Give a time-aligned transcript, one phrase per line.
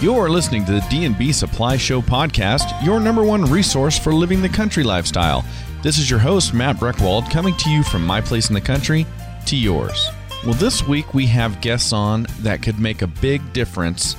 [0.00, 4.48] You're listening to the D&B Supply Show podcast, your number one resource for living the
[4.48, 5.44] country lifestyle.
[5.82, 9.04] This is your host, Matt Breckwald, coming to you from my place in the country
[9.46, 10.08] to yours.
[10.44, 14.14] Well, this week we have guests on that could make a big difference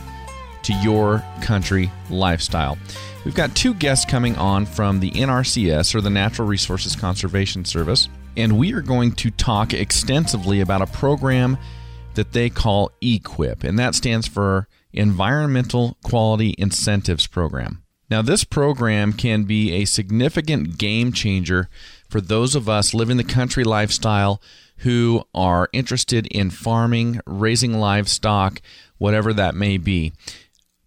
[0.64, 2.78] to your country lifestyle.
[3.24, 8.10] We've got two guests coming on from the NRCS, or the Natural Resources Conservation Service,
[8.36, 11.58] and we are going to talk extensively about a program
[12.16, 17.84] that they call EQIP, and that stands for Environmental Quality Incentives Program.
[18.10, 21.70] Now, this program can be a significant game changer
[22.10, 24.42] for those of us living the country lifestyle
[24.78, 28.62] who are interested in farming, raising livestock,
[28.98, 30.12] whatever that may be.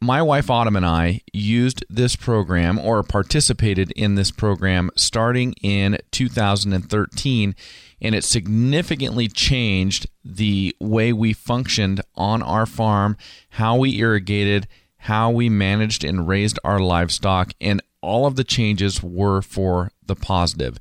[0.01, 5.98] My wife Autumn and I used this program or participated in this program starting in
[6.11, 7.55] 2013
[8.02, 13.16] and it significantly changed the way we functioned on our farm,
[13.51, 14.66] how we irrigated,
[14.98, 20.17] how we managed and raised our livestock, and all of the changes were for the
[20.17, 20.78] positive.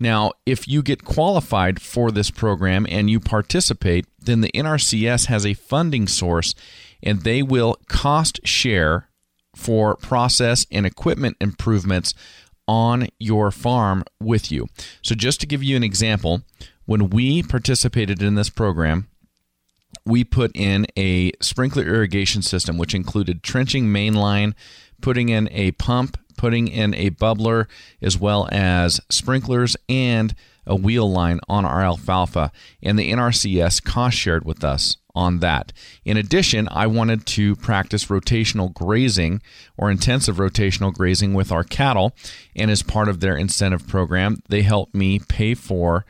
[0.00, 5.46] Now, if you get qualified for this program and you participate, then the NRCS has
[5.46, 6.54] a funding source
[7.02, 9.08] and they will cost share
[9.54, 12.12] for process and equipment improvements
[12.68, 14.68] on your farm with you.
[15.02, 16.42] So, just to give you an example,
[16.84, 19.08] when we participated in this program,
[20.04, 24.54] we put in a sprinkler irrigation system, which included trenching main line,
[25.00, 27.66] putting in a pump, putting in a bubbler,
[28.00, 30.34] as well as sprinklers and
[30.66, 32.52] a wheel line on our alfalfa.
[32.82, 35.72] And the NRCS cost shared with us on that.
[36.04, 39.40] In addition, I wanted to practice rotational grazing
[39.76, 42.14] or intensive rotational grazing with our cattle.
[42.54, 46.04] And as part of their incentive program, they helped me pay for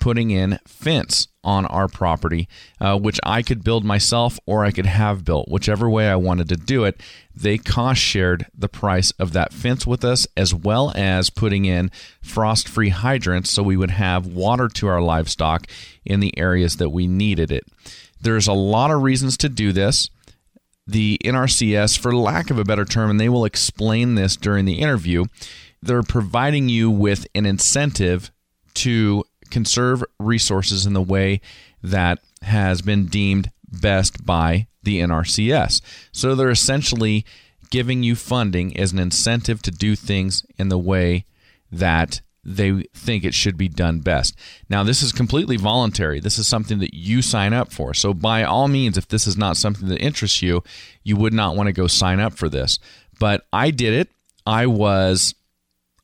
[0.00, 2.46] putting in fence on our property,
[2.78, 6.50] uh, which I could build myself or I could have built, whichever way I wanted
[6.50, 7.00] to do it.
[7.34, 11.90] They cost shared the price of that fence with us, as well as putting in
[12.20, 15.66] frost free hydrants so we would have water to our livestock
[16.04, 17.64] in the areas that we needed it.
[18.20, 20.10] There's a lot of reasons to do this.
[20.86, 24.80] The NRCS, for lack of a better term, and they will explain this during the
[24.80, 25.24] interview,
[25.80, 28.30] they're providing you with an incentive
[28.74, 31.40] to conserve resources in the way
[31.82, 35.80] that has been deemed best by the NRCS.
[36.12, 37.24] So they're essentially
[37.70, 41.24] giving you funding as an incentive to do things in the way
[41.70, 44.34] that they think it should be done best.
[44.70, 46.18] Now, this is completely voluntary.
[46.18, 47.92] This is something that you sign up for.
[47.92, 50.62] So, by all means, if this is not something that interests you,
[51.02, 52.78] you would not want to go sign up for this.
[53.20, 54.08] But I did it.
[54.46, 55.34] I was,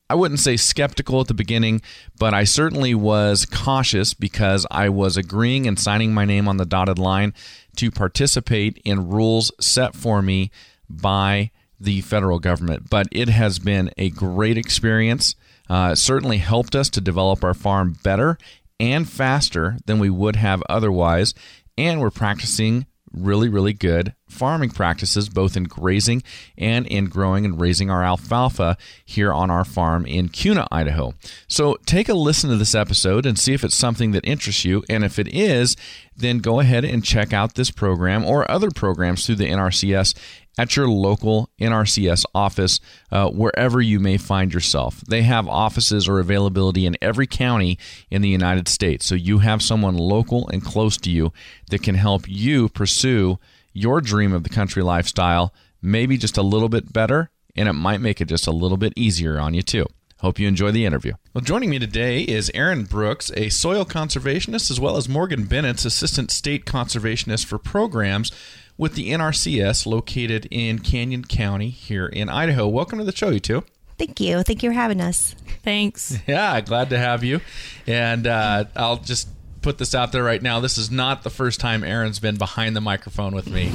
[0.09, 1.81] I wouldn't say skeptical at the beginning,
[2.19, 6.65] but I certainly was cautious because I was agreeing and signing my name on the
[6.65, 7.33] dotted line
[7.77, 10.51] to participate in rules set for me
[10.87, 12.89] by the federal government.
[12.89, 15.35] But it has been a great experience.
[15.67, 18.37] Uh, certainly helped us to develop our farm better
[18.79, 21.33] and faster than we would have otherwise.
[21.77, 26.21] And we're practicing really, really good farming practices, both in grazing
[26.57, 31.13] and in growing and raising our alfalfa here on our farm in Kuna, Idaho.
[31.47, 34.83] So take a listen to this episode and see if it's something that interests you.
[34.89, 35.75] And if it is,
[36.15, 40.15] then go ahead and check out this program or other programs through the NRCS
[40.57, 42.79] at your local NRCS office,
[43.11, 45.01] uh, wherever you may find yourself.
[45.01, 47.77] They have offices or availability in every county
[48.09, 49.05] in the United States.
[49.05, 51.31] So you have someone local and close to you
[51.69, 53.39] that can help you pursue
[53.73, 58.01] your dream of the country lifestyle, maybe just a little bit better, and it might
[58.01, 59.85] make it just a little bit easier on you too.
[60.19, 61.13] Hope you enjoy the interview.
[61.33, 65.83] Well, joining me today is Erin Brooks, a soil conservationist, as well as Morgan Bennett,
[65.83, 68.31] assistant state conservationist for programs
[68.77, 72.67] with the NRCS located in Canyon County here in Idaho.
[72.67, 73.63] Welcome to the show, you two.
[73.97, 74.43] Thank you.
[74.43, 75.35] Thank you for having us.
[75.63, 76.17] Thanks.
[76.27, 77.39] Yeah, glad to have you.
[77.87, 79.29] And uh, I'll just
[79.61, 80.59] put this out there right now.
[80.59, 83.71] This is not the first time Erin's been behind the microphone with me.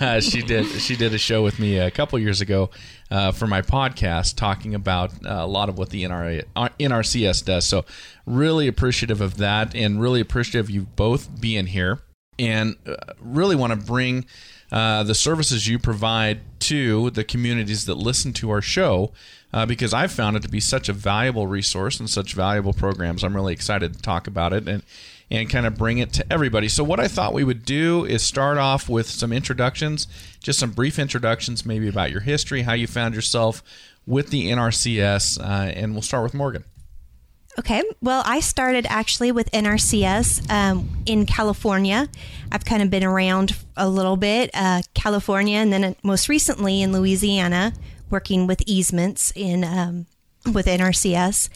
[0.00, 2.70] Uh, she did she did a show with me a couple years ago
[3.10, 7.66] uh, for my podcast, talking about uh, a lot of what the NR, NRCS does.
[7.66, 7.84] So
[8.26, 12.00] really appreciative of that, and really appreciative of you both being here
[12.40, 14.24] and uh, really want to bring
[14.72, 19.12] uh, the services you provide to the communities that listen to our show
[19.52, 23.22] uh, because I've found it to be such a valuable resource and such valuable programs.
[23.22, 24.82] I'm really excited to talk about it and
[25.32, 26.66] and kind of bring it to everybody.
[26.66, 30.08] So what I thought we would do is start off with some introductions,
[30.42, 33.62] just some brief introductions, maybe about your history, how you found yourself
[34.08, 36.64] with the NRCS, uh, and we'll start with Morgan.
[37.58, 37.82] Okay.
[38.00, 42.08] Well, I started actually with NRCS um, in California.
[42.52, 46.92] I've kind of been around a little bit, uh, California, and then most recently in
[46.92, 47.72] Louisiana,
[48.08, 50.06] working with easements in um,
[50.52, 51.48] with NRCS.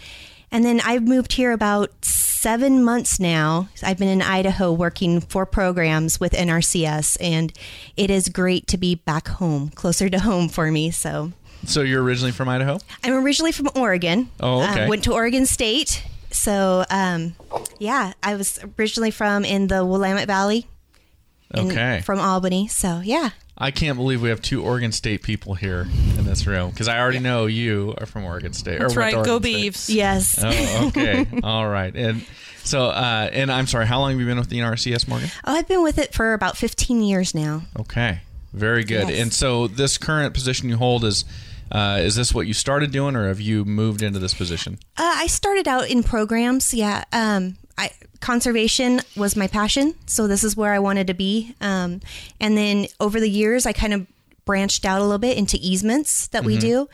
[0.51, 3.69] And then I've moved here about seven months now.
[3.83, 7.53] I've been in Idaho working for programs with NRCS, and
[7.97, 10.91] it is great to be back home, closer to home for me.
[10.91, 11.33] So
[11.67, 12.79] So you're originally from Idaho?
[13.03, 14.31] I'm originally from Oregon.
[14.41, 14.85] Oh, okay.
[14.85, 16.05] Uh, went to Oregon State.
[16.31, 17.37] So, um,
[17.79, 20.67] yeah, I was originally from in the Willamette Valley.
[21.55, 22.03] in- Okay.
[22.05, 22.67] From Albany.
[22.69, 23.31] So, yeah.
[23.57, 25.83] I can't believe we have two Oregon State people here
[26.19, 28.81] in this room because I already know you are from Oregon State.
[28.81, 29.11] That's or right.
[29.15, 29.73] to Go Oregon State.
[29.75, 29.95] Beavs.
[29.95, 30.39] Yes.
[30.43, 31.27] Oh, okay.
[31.45, 31.95] All right.
[31.95, 32.27] And
[32.65, 35.31] so, uh, and I'm sorry, how long have you been with the NRCS, Morgan?
[35.45, 37.63] Oh, I've been with it for about 15 years now.
[37.79, 38.23] Okay.
[38.53, 39.09] Very good.
[39.09, 39.21] Yes.
[39.21, 41.25] And so, this current position you hold is.
[41.75, 44.79] Uh, is this what you started doing, or have you moved into this position?
[44.97, 46.73] Uh, I started out in programs.
[46.73, 47.03] Yeah.
[47.13, 47.91] Um, I,
[48.21, 49.95] conservation was my passion.
[50.07, 51.57] So, this is where I wanted to be.
[51.61, 52.01] Um,
[52.41, 54.07] and then over the years, I kind of
[54.45, 56.89] branched out a little bit into easements that we do.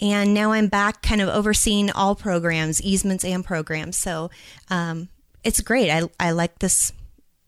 [0.00, 3.96] And now I'm back kind of overseeing all programs, easements and programs.
[3.96, 4.30] So,
[4.68, 5.08] um,
[5.44, 5.90] it's great.
[5.90, 6.92] I, I like this,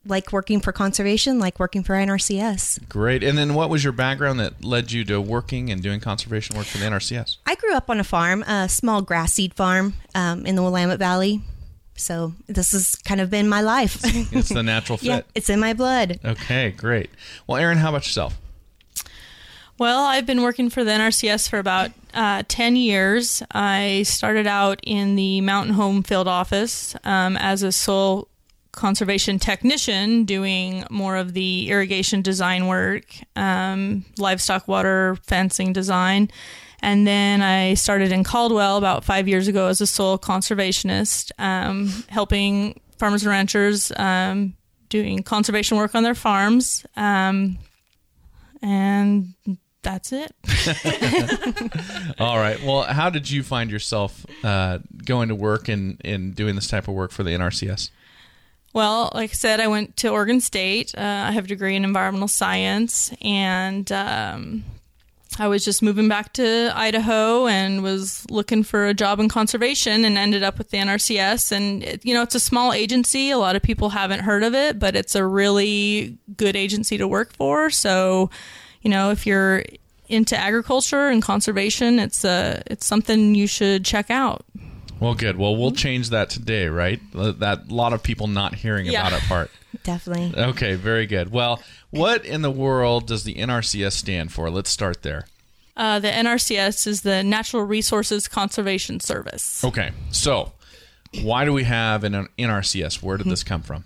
[0.08, 2.88] like working for conservation, like working for NRCS.
[2.88, 3.22] Great.
[3.22, 6.66] And then, what was your background that led you to working and doing conservation work
[6.66, 7.36] for the NRCS?
[7.46, 10.98] I grew up on a farm, a small grass seed farm um, in the Willamette
[10.98, 11.40] Valley.
[11.94, 14.00] So this has kind of been my life.
[14.32, 15.06] It's the natural fit.
[15.06, 16.20] yeah, it's in my blood.
[16.24, 17.10] Okay, great.
[17.46, 18.38] Well, Erin, how about yourself?
[19.78, 23.42] Well, I've been working for the NRCS for about uh, 10 years.
[23.50, 28.26] I started out in the Mountain Home Field Office um, as a soil
[28.76, 36.30] conservation technician, doing more of the irrigation design work, um, livestock water fencing design.
[36.80, 42.04] And then I started in Caldwell about five years ago as a soil conservationist, um,
[42.08, 44.54] helping farmers and ranchers um,
[44.88, 46.86] doing conservation work on their farms.
[46.96, 47.58] Um,
[48.62, 49.34] and
[49.82, 50.34] that's it.
[52.18, 52.62] All right.
[52.62, 56.88] Well, how did you find yourself uh, going to work and, and doing this type
[56.88, 57.90] of work for the NRCS?
[58.76, 60.94] Well, like I said, I went to Oregon State.
[60.94, 64.64] Uh, I have a degree in environmental science, and um,
[65.38, 70.04] I was just moving back to Idaho and was looking for a job in conservation
[70.04, 71.52] and ended up with the NRCS.
[71.52, 73.30] And, it, you know, it's a small agency.
[73.30, 77.08] A lot of people haven't heard of it, but it's a really good agency to
[77.08, 77.70] work for.
[77.70, 78.28] So,
[78.82, 79.64] you know, if you're
[80.06, 84.44] into agriculture and conservation, it's a it's something you should check out.
[84.98, 85.36] Well, good.
[85.36, 87.00] Well, we'll change that today, right?
[87.12, 89.06] That a lot of people not hearing Yeah.
[89.06, 89.50] about it part.
[89.84, 90.40] Definitely.
[90.42, 91.30] Okay, very good.
[91.30, 94.50] Well, what in the world does the NRCS stand for?
[94.50, 95.26] Let's start there.
[95.76, 99.62] Uh, the NRCS is the Natural Resources Conservation Service.
[99.62, 100.52] Okay, so
[101.20, 103.02] why do we have an NRCS?
[103.02, 103.84] Where did this come from?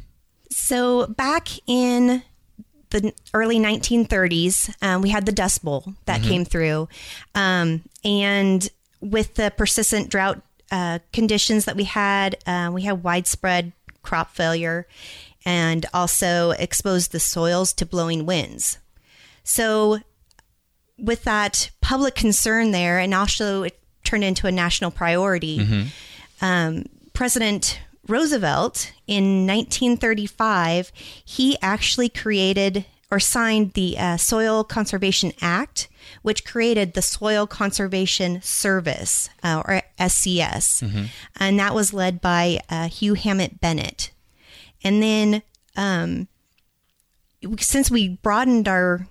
[0.51, 2.23] So back in
[2.91, 6.89] the early 1930s, um, we had the Dust Bowl that came through,
[7.35, 8.69] um, and
[9.01, 10.41] with the persistent drought
[10.71, 13.73] uh, conditions that we had, uh, we had widespread
[14.03, 14.87] crop failure,
[15.45, 18.79] and also exposed the soils to blowing winds.
[19.43, 20.01] So
[20.99, 25.59] with that public concern there, and also it turned into a national priority.
[26.41, 30.93] Um, President Roosevelt in 1935,
[31.25, 35.89] he actually created or signed the uh, Soil Conservation Act,
[36.23, 42.89] which created the Soil Conservation Service, uh, or SCS, and that was led by uh,
[42.89, 44.11] Hugh Hammond Bennett.
[44.83, 45.43] And then,
[45.77, 46.29] um,
[47.59, 49.07] since we broadened our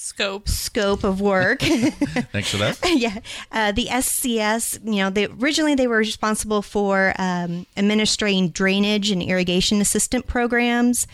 [0.00, 0.52] Scopes.
[0.52, 1.60] scope of work.
[1.62, 2.78] Thanks for that.
[2.96, 3.18] yeah,
[3.50, 4.78] uh, the SCS.
[4.84, 11.08] You know, they originally they were responsible for um, administering drainage and irrigation assistant programs,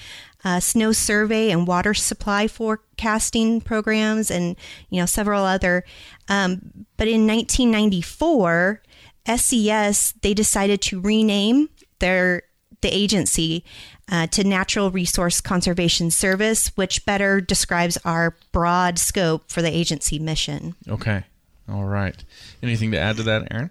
[0.44, 4.56] uh, snow survey and water supply forecasting programs, and
[4.90, 5.84] you know several other.
[6.28, 8.82] Um, but in 1994,
[9.26, 12.42] SCS they decided to rename their
[12.82, 13.64] the agency
[14.10, 20.18] uh, to Natural Resource Conservation Service, which better describes our broad scope for the agency
[20.18, 20.74] mission.
[20.86, 21.24] Okay.
[21.68, 22.22] All right.
[22.62, 23.70] Anything to add to that, Erin?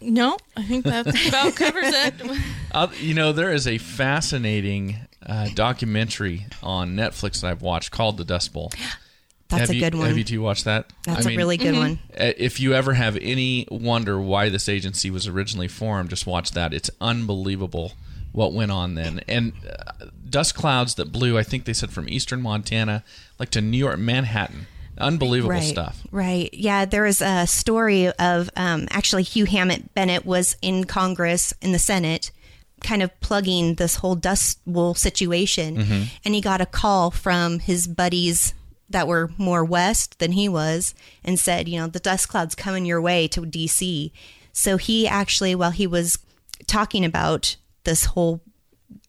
[0.00, 2.14] No, I think that about covers it.
[2.70, 8.16] Uh, you know, there is a fascinating uh, documentary on Netflix that I've watched called
[8.16, 8.72] The Dust Bowl.
[9.48, 10.08] That's have a you, good one.
[10.08, 10.92] Have you two watched that?
[11.04, 11.98] That's I a mean, really good one.
[12.12, 16.50] uh, If you ever have any wonder why this agency was originally formed, just watch
[16.52, 16.74] that.
[16.74, 17.92] It's unbelievable
[18.32, 19.22] what went on then.
[19.26, 23.02] And uh, dust clouds that blew, I think they said from eastern Montana,
[23.38, 24.66] like to New York, Manhattan.
[24.98, 26.02] Unbelievable right, stuff.
[26.10, 26.52] Right.
[26.52, 26.84] Yeah.
[26.84, 31.78] There was a story of um, actually Hugh Hammond Bennett was in Congress in the
[31.78, 32.32] Senate,
[32.80, 36.02] kind of plugging this whole dust bowl situation, Mm-hmm.
[36.24, 38.54] and he got a call from his buddies
[38.90, 40.94] that were more west than he was,
[41.24, 44.12] and said, you know, the dust cloud's coming your way to D.C.
[44.52, 46.18] So he actually, while he was
[46.66, 48.40] talking about this whole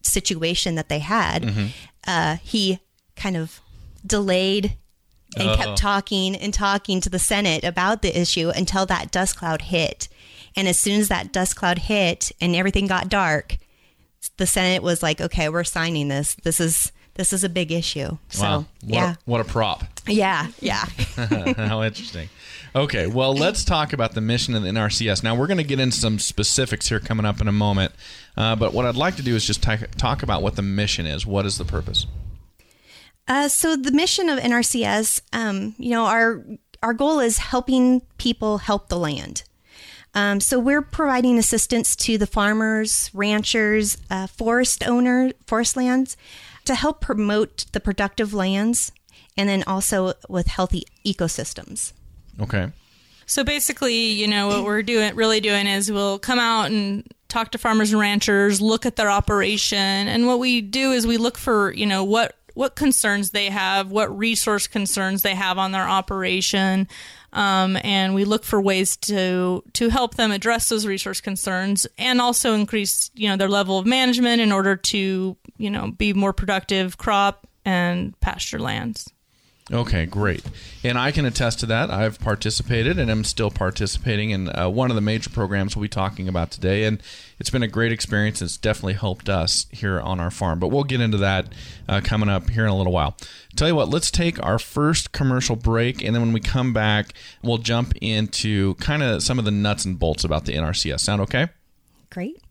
[0.02, 1.66] situation that they had, Mm-hmm.
[2.06, 2.80] uh, he
[3.16, 3.60] kind of
[4.04, 4.76] delayed
[5.36, 5.56] and Oh.
[5.56, 10.08] kept talking and talking to the Senate about the issue until that dust cloud hit.
[10.56, 13.58] And as soon as that dust cloud hit and everything got dark,
[14.36, 16.36] the Senate was like, "Okay, we're signing this.
[16.42, 18.56] This is this is a big issue." So, wow.
[18.58, 19.84] What yeah, A, what a prop.
[20.06, 20.84] yeah, yeah.
[21.56, 22.28] How interesting.
[22.74, 25.24] Okay, well, let's talk about the mission of the NRCS.
[25.24, 27.92] Now, we're going to get into some specifics here coming up in a moment.
[28.36, 31.04] Uh, but what I'd like to do is just ta- talk about what the mission
[31.04, 31.26] is.
[31.26, 32.06] What is the purpose?
[33.26, 36.44] Uh, so the mission of NRCS, um, you know, our
[36.82, 39.42] our goal is helping people help the land.
[40.14, 46.16] Um, so we're providing assistance to the farmers, ranchers, uh, forest owner, forest lands,
[46.64, 48.92] to help promote the productive lands,
[49.36, 51.92] and then also with healthy ecosystems.
[52.40, 52.70] Okay.
[53.26, 57.52] So basically, you know, what we're doing really doing is we'll come out and talk
[57.52, 61.38] to farmers and ranchers, look at their operation, and what we do is we look
[61.38, 65.88] for, you know, what what concerns they have, what resource concerns they have on their
[65.88, 66.88] operation,
[67.32, 72.20] um, and we look for ways to to help them address those resource concerns and
[72.20, 76.32] also increase, you know, their level of management in order to, you know, be more
[76.32, 79.12] productive crop and pasture lands.
[79.72, 80.42] Okay, great.
[80.82, 81.90] And I can attest to that.
[81.90, 85.88] I've participated and am still participating in uh, one of the major programs we'll be
[85.88, 86.84] talking about today.
[86.84, 87.00] And
[87.38, 88.42] it's been a great experience.
[88.42, 90.58] It's definitely helped us here on our farm.
[90.58, 91.52] But we'll get into that
[91.88, 93.16] uh, coming up here in a little while.
[93.54, 96.02] Tell you what, let's take our first commercial break.
[96.02, 99.84] And then when we come back, we'll jump into kind of some of the nuts
[99.84, 101.00] and bolts about the NRCS.
[101.00, 101.48] Sound okay?
[102.10, 102.42] Great.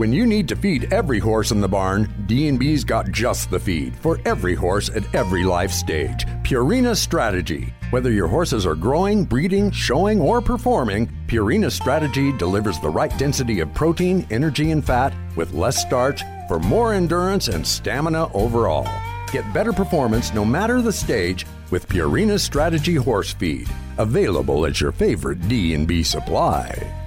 [0.00, 3.94] When you need to feed every horse in the barn, D&B's got just the feed
[3.96, 6.24] for every horse at every life stage.
[6.42, 7.74] Purina Strategy.
[7.90, 13.60] Whether your horses are growing, breeding, showing, or performing, Purina Strategy delivers the right density
[13.60, 18.88] of protein, energy, and fat with less starch for more endurance and stamina overall.
[19.32, 24.92] Get better performance no matter the stage with Purina Strategy Horse Feed, available at your
[24.92, 26.99] favorite D&B supply.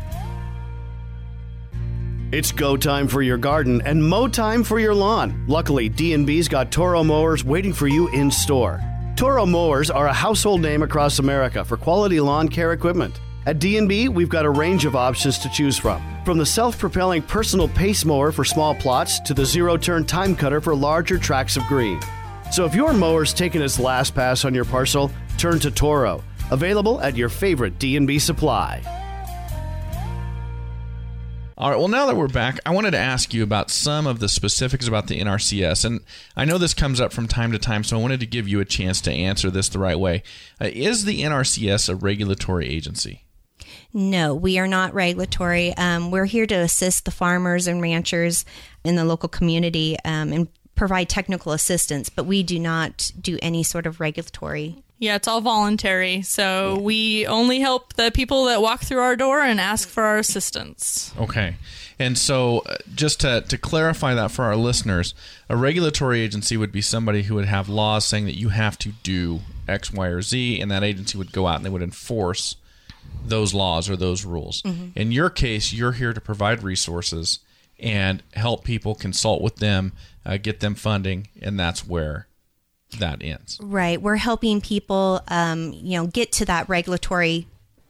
[2.33, 5.45] It's go time for your garden and mow time for your lawn.
[5.47, 8.81] Luckily, D&B's got Toro mowers waiting for you in store.
[9.15, 13.21] Toro mowers are a household name across America for quality lawn care equipment.
[13.45, 16.01] At D&B, we've got a range of options to choose from.
[16.25, 21.19] From the self-propelling personal pace mower for small plots to the zero-turn TimeCutter for larger
[21.19, 22.01] tracts of green.
[22.51, 26.99] So if your mower's taken its last pass on your parcel, turn to Toro, available
[27.01, 29.02] at your favorite D&B supply.
[31.55, 31.77] All right.
[31.77, 34.87] Well, now that we're back, I wanted to ask you about some of the specifics
[34.87, 35.85] about the NRCS.
[35.85, 36.01] And
[36.35, 38.59] I know this comes up from time to time, so I wanted to give you
[38.59, 40.23] a chance to answer this the right way.
[40.59, 43.25] Uh, is the NRCS a regulatory agency?
[43.93, 45.75] No, we are not regulatory.
[45.77, 48.45] Um, we're here to assist the farmers and ranchers
[48.83, 53.61] in the local community um, and provide technical assistance, but we do not do any
[53.61, 54.82] sort of regulatory.
[55.03, 56.21] Yeah, it's all voluntary.
[56.21, 60.17] So we only help the people that walk through our door and ask for our
[60.17, 61.13] assistance.
[61.19, 61.57] Okay.
[61.99, 65.13] And so, uh, just to, to clarify that for our listeners,
[65.49, 68.93] a regulatory agency would be somebody who would have laws saying that you have to
[69.03, 72.55] do X, Y, or Z, and that agency would go out and they would enforce
[73.25, 74.63] those laws or those rules.
[74.95, 77.39] In your case, you're here to provide resources
[77.77, 79.91] and help people, consult with them,
[80.25, 82.27] uh, get them funding, and that's where
[82.99, 83.59] that ends.
[83.61, 84.01] Right.
[84.01, 87.47] We're helping people, um, you know, get to that regulatory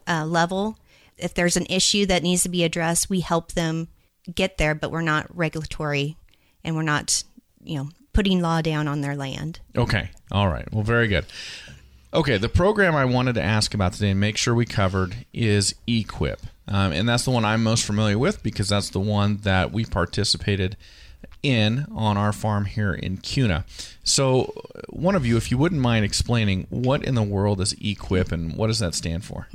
[0.07, 0.77] uh, level.
[1.17, 3.87] If there's an issue that needs to be addressed, we help them
[4.33, 6.17] get there, but we're not regulatory
[6.63, 7.23] and we're not,
[7.63, 9.59] you know, putting law down on their land.
[9.75, 10.09] Okay.
[10.31, 10.71] All right.
[10.71, 11.25] Well, very good.
[12.13, 12.37] Okay.
[12.37, 16.39] The program I wanted to ask about today and make sure we covered is EQIP.
[16.67, 19.83] Um, and that's the one I'm most familiar with because that's the one that we
[19.83, 20.77] participated
[21.43, 23.65] in on our farm here in Kuna.
[24.03, 24.53] So,
[24.89, 28.55] one of you, if you wouldn't mind explaining what in the world is EQIP and
[28.55, 29.47] what does that stand for?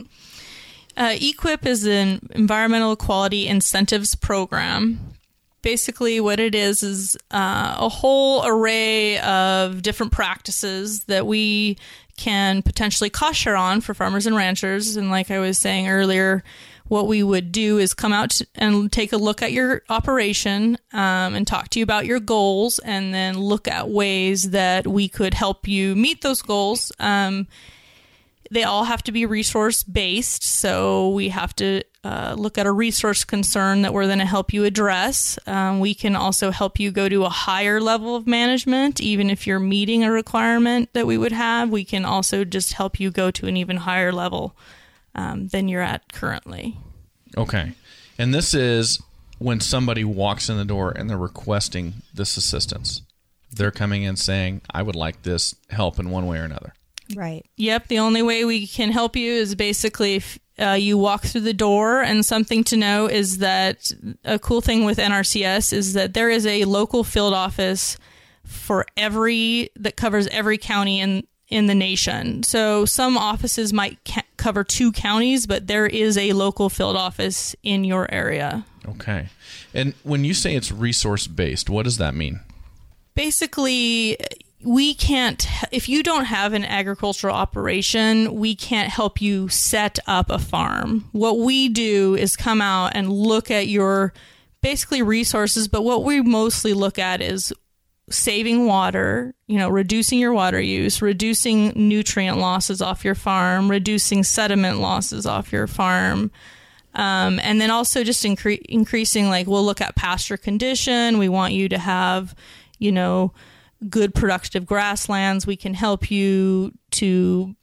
[0.96, 5.14] Uh, EQIP is an environmental quality incentives program.
[5.62, 11.78] Basically, what it is is uh, a whole array of different practices that we
[12.16, 14.96] can potentially cost share on for farmers and ranchers.
[14.96, 16.42] And like I was saying earlier,
[16.88, 21.34] what we would do is come out and take a look at your operation um,
[21.34, 25.34] and talk to you about your goals and then look at ways that we could
[25.34, 26.90] help you meet those goals.
[26.98, 27.46] Um,
[28.50, 32.72] they all have to be resource based, so we have to uh, look at a
[32.72, 35.38] resource concern that we're going to help you address.
[35.46, 39.46] Um, we can also help you go to a higher level of management, even if
[39.46, 41.68] you're meeting a requirement that we would have.
[41.68, 44.56] We can also just help you go to an even higher level
[45.18, 46.78] um, than you're at currently.
[47.36, 47.72] Okay.
[48.18, 49.02] And this is
[49.38, 53.02] when somebody walks in the door and they're requesting this assistance.
[53.50, 56.72] They're coming in saying, I would like this help in one way or another.
[57.16, 57.44] Right.
[57.56, 57.88] Yep.
[57.88, 61.54] The only way we can help you is basically if uh, you walk through the
[61.54, 62.02] door.
[62.02, 63.90] And something to know is that
[64.24, 67.96] a cool thing with NRCS is that there is a local field office
[68.44, 72.42] for every that covers every county in in the nation.
[72.42, 77.54] So some offices might ca- cover two counties, but there is a local field office
[77.62, 78.64] in your area.
[78.86, 79.28] Okay.
[79.74, 82.40] And when you say it's resource based, what does that mean?
[83.14, 84.16] Basically,
[84.62, 90.30] we can't if you don't have an agricultural operation we can't help you set up
[90.30, 94.12] a farm what we do is come out and look at your
[94.60, 97.52] basically resources but what we mostly look at is
[98.10, 104.22] saving water you know reducing your water use reducing nutrient losses off your farm reducing
[104.22, 106.30] sediment losses off your farm
[106.94, 111.52] um, and then also just incre- increasing like we'll look at pasture condition we want
[111.52, 112.34] you to have
[112.78, 113.32] you know
[113.88, 115.46] good productive grasslands.
[115.46, 117.54] We can help you to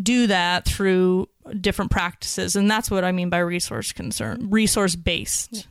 [0.00, 1.28] do that through
[1.60, 5.66] different practices, and that's what I mean by resource concern, resource based.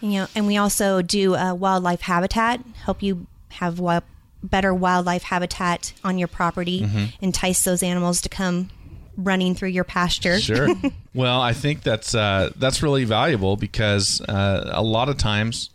[0.00, 4.04] You know, and we also do uh, wildlife habitat, help you have wild,
[4.42, 6.86] better wildlife habitat on your property,
[7.20, 8.70] entice those animals to come
[9.16, 10.38] running through your pasture.
[10.40, 10.68] Sure.
[11.14, 15.70] well, I think that's uh, that's really valuable because uh, a lot of times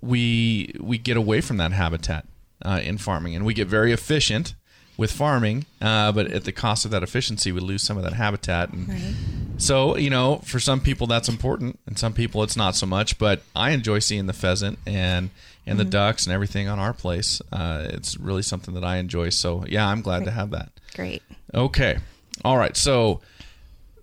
[0.00, 2.26] we we get away from that habitat
[2.62, 4.54] uh, in farming, and we get very efficient
[4.96, 8.12] with farming, uh, but at the cost of that efficiency, we lose some of that
[8.12, 8.72] habitat.
[8.72, 12.86] And so, you know, for some people that's important, and some people it's not so
[12.86, 13.18] much.
[13.18, 15.30] But I enjoy seeing the pheasant and
[15.66, 17.40] and the ducks and everything on our place.
[17.52, 19.30] Uh, it's really something that I enjoy.
[19.30, 20.72] So, yeah, I'm glad to have that.
[20.94, 21.22] Great.
[21.52, 21.98] Okay.
[22.44, 22.76] All right.
[22.76, 23.20] So,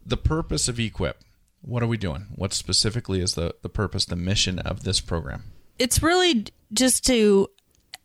[0.06, 1.14] the purpose of EQIP.
[1.62, 2.26] What are we doing?
[2.36, 5.44] What specifically is the, the purpose, the mission of this program?
[5.78, 7.50] It's really just to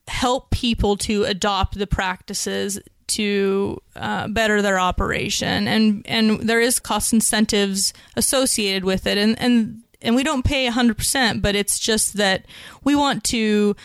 [0.09, 2.79] help people to adopt the practices
[3.09, 9.41] to uh, better their operation, and and there is cost incentives associated with it, and
[9.41, 12.47] and and we don't pay 100%, but it's just that
[12.85, 13.77] we want to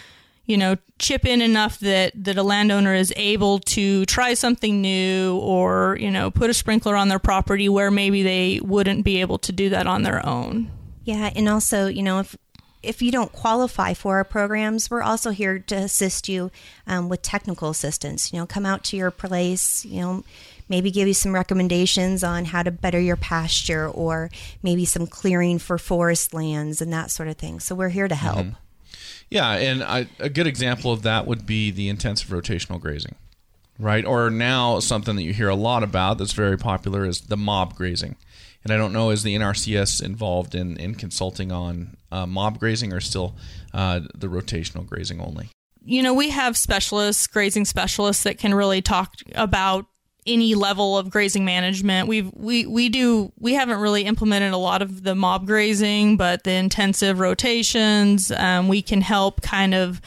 [0.46, 5.38] you know chip in enough that that a landowner is able to try something new
[5.38, 9.38] or you know put a sprinkler on their property where maybe they wouldn't be able
[9.38, 10.70] to do that on their own
[11.04, 12.38] Yeah, and also, you know, if
[12.84, 16.52] if you don't qualify for our programs, we're also here to assist you
[16.88, 18.32] um, with technical assistance.
[18.32, 19.86] You know, come out to your place.
[19.86, 20.24] You know,
[20.72, 24.32] maybe give you some recommendations on how to better your pasture, or
[24.64, 27.60] maybe some clearing for forest lands and that sort of thing.
[27.60, 28.48] So we're here to help.
[29.30, 33.16] Yeah, and I, a good example of that would be the intensive rotational grazing,
[33.78, 34.04] right?
[34.06, 37.76] Or now something that you hear a lot about that's very popular is the mob
[37.76, 38.16] grazing.
[38.64, 42.94] And I don't know, is the NRCS involved in, in consulting on uh, mob grazing
[42.94, 43.36] or still
[43.74, 45.50] uh, the rotational grazing only?
[45.84, 49.86] you know, we have specialists, grazing specialists that can really talk about
[50.28, 52.08] any level of grazing management.
[52.08, 56.44] We've we we do we haven't really implemented a lot of the mob grazing, but
[56.44, 60.00] the intensive rotations, um, we can help kind of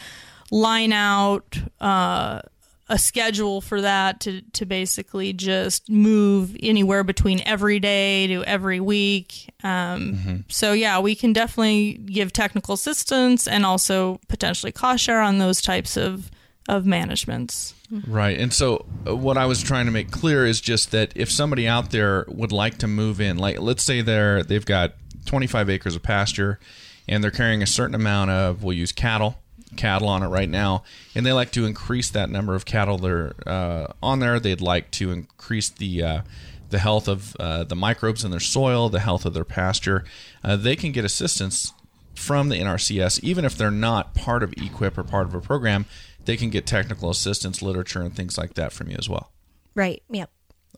[0.50, 2.40] line out uh,
[2.88, 8.78] a schedule for that to to basically just move anywhere between every day to every
[8.78, 9.50] week.
[9.64, 15.38] Um, So yeah, we can definitely give technical assistance and also potentially cost share on
[15.38, 16.30] those types of
[16.68, 17.74] of managements.
[18.06, 18.38] Right.
[18.38, 21.68] And so uh, what I was trying to make clear is just that if somebody
[21.68, 24.94] out there would like to move in, like let's say they're they've got
[25.26, 26.58] 25 acres of pasture
[27.06, 29.36] and they're carrying a certain amount of we'll use cattle
[29.76, 33.10] cattle on it right now and they like to increase that number of cattle that
[33.10, 36.22] are uh, on there they'd like to increase the uh,
[36.70, 40.04] the health of uh, the microbes in their soil the health of their pasture
[40.44, 41.72] uh, they can get assistance
[42.14, 45.86] from the NRCS even if they're not part of EQIP or part of a program
[46.26, 49.30] they can get technical assistance literature and things like that from you as well
[49.74, 50.02] Right.
[50.10, 50.30] Yep.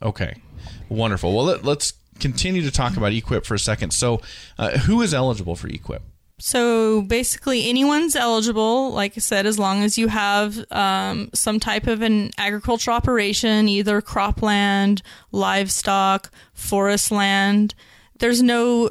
[0.02, 0.34] Okay,
[0.88, 1.34] wonderful.
[1.34, 3.92] Well, let, us continue to talk about EQIP for a second.
[3.92, 4.20] So,
[4.58, 6.00] uh, who is eligible for EQIP?
[6.38, 8.90] So basically, anyone's eligible.
[8.92, 13.68] Like I said, as long as you have um, some type of an agricultural operation,
[13.68, 15.00] either cropland,
[15.32, 17.74] livestock, forest land,
[18.18, 18.90] there's no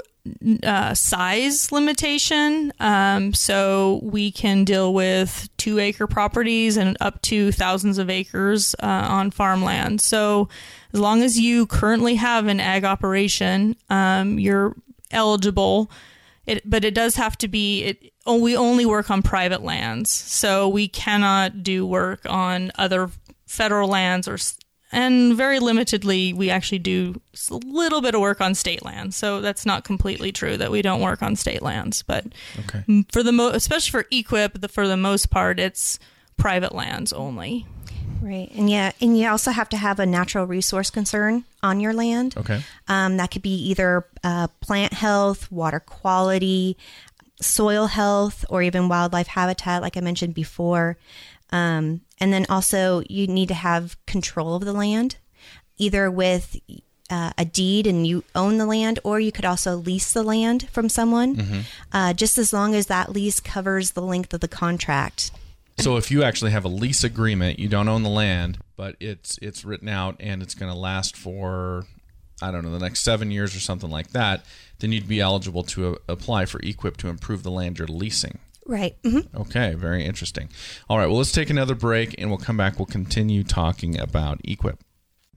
[0.64, 2.74] uh, size limitation.
[2.80, 8.76] Um, so we can deal with two acre properties and up to thousands of acres
[8.82, 10.02] uh, on farmland.
[10.02, 10.50] So
[10.94, 14.76] as long as you currently have an ag operation, um, you're
[15.12, 15.92] eligible.
[16.46, 18.12] It, but it does have to be it.
[18.28, 23.10] Oh, we only work on private lands, so we cannot do work on other
[23.46, 24.38] federal lands or
[24.92, 27.20] and very limitedly we actually do
[27.52, 30.82] a little bit of work on state lands so that's not completely true that we
[30.82, 32.26] don't work on state lands but
[32.60, 33.06] Okay.
[33.12, 36.00] for the mo- especially for EQIP the, for the most part it's
[36.38, 37.66] private lands only
[38.22, 38.50] Right.
[38.56, 42.36] And yeah, and you also have to have a natural resource concern on your land.
[42.38, 42.64] Okay.
[42.88, 46.76] Um, that could be either uh, plant health, water quality,
[47.40, 50.98] soil health, or even wildlife habitat, like I mentioned before.
[51.52, 55.18] Um, and then also, you need to have control of the land,
[55.78, 56.58] either with
[57.10, 60.70] uh, a deed and you own the land, or you could also lease the land
[60.70, 65.32] from someone, uh, just as long as that lease covers the length of the contract.
[65.78, 69.38] So if you actually have a lease agreement, you don't own the land, but it's
[69.42, 71.86] it's written out and it's going to last for
[72.42, 74.46] I don't know the next seven years or something like that,
[74.80, 78.40] then you'd be eligible to uh, apply for EQIP to improve the land you're leasing.
[78.66, 78.96] Right.
[79.04, 80.50] hmm Okay, very interesting.
[80.90, 82.80] All right, well let's take another break and we'll come back.
[82.80, 84.78] We'll continue talking about EQIP.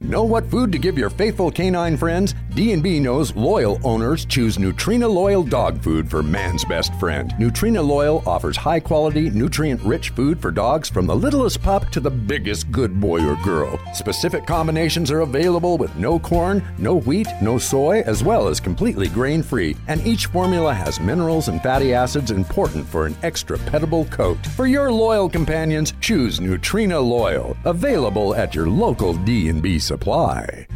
[0.00, 2.32] Know what food to give your faithful canine friends?
[2.54, 7.32] D&B knows loyal owners choose Nutrena Loyall dog food for man's best friend.
[7.32, 12.70] Nutrena Loyall offers high-quality, nutrient-rich food for dogs from the littlest pup to the biggest
[12.70, 13.78] good boy or girl.
[13.92, 19.08] Specific combinations are available with no corn, no wheat, no soy, as well as completely
[19.08, 19.76] grain-free.
[19.88, 24.38] And each formula has minerals and fatty acids important for an extra petable coat.
[24.54, 27.56] For your loyal companions, choose Nutrena Loyall.
[27.64, 30.66] Available at your local D&B supply.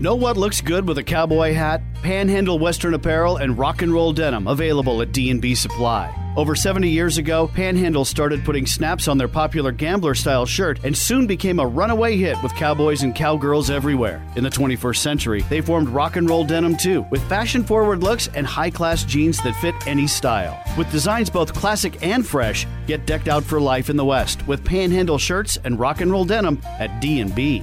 [0.00, 1.82] Know what looks good with a cowboy hat?
[2.02, 6.10] Panhandle Western Apparel and Rock and Roll Denim available at D&B Supply.
[6.38, 10.96] Over 70 years ago, Panhandle started putting snaps on their popular gambler style shirt and
[10.96, 14.24] soon became a runaway hit with cowboys and cowgirls everywhere.
[14.36, 18.28] In the 21st century, they formed Rock and Roll Denim too, with fashion forward looks
[18.28, 20.58] and high class jeans that fit any style.
[20.78, 24.64] With designs both classic and fresh, get decked out for life in the West with
[24.64, 27.62] Panhandle shirts and Rock and Roll Denim at D&B.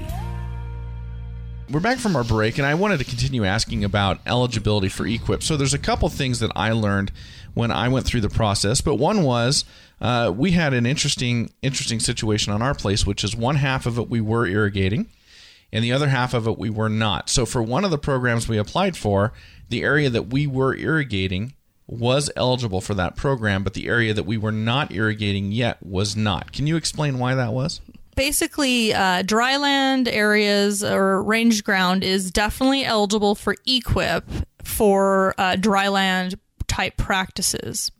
[1.69, 5.43] We're back from our break, and I wanted to continue asking about eligibility for EQIP.
[5.43, 7.11] So there's a couple things that I learned
[7.55, 9.65] when I went through the process, but one was
[9.99, 13.97] uh, we had an interesting interesting situation on our place, which is one half of
[13.97, 15.07] it we were irrigating,
[15.73, 17.29] and the other half of it we were not.
[17.29, 19.33] So for one of the programs we applied for,
[19.67, 21.51] the area that we were irrigating
[21.85, 26.15] was eligible for that program, but the area that we were not irrigating yet was
[26.15, 26.53] not.
[26.53, 27.81] Can you explain why that was?
[28.17, 34.23] Basically uh, dryland areas or range ground is definitely eligible for EQIP
[34.63, 36.33] for uh, dryland
[36.65, 37.91] type practices.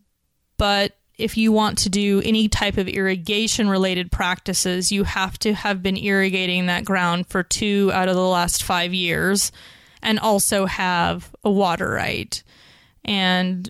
[0.57, 5.53] But if you want to do any type of irrigation related practices you have to
[5.53, 9.51] have been irrigating that ground for two out of the last five years
[10.01, 12.41] and also have a water right.
[13.05, 13.69] And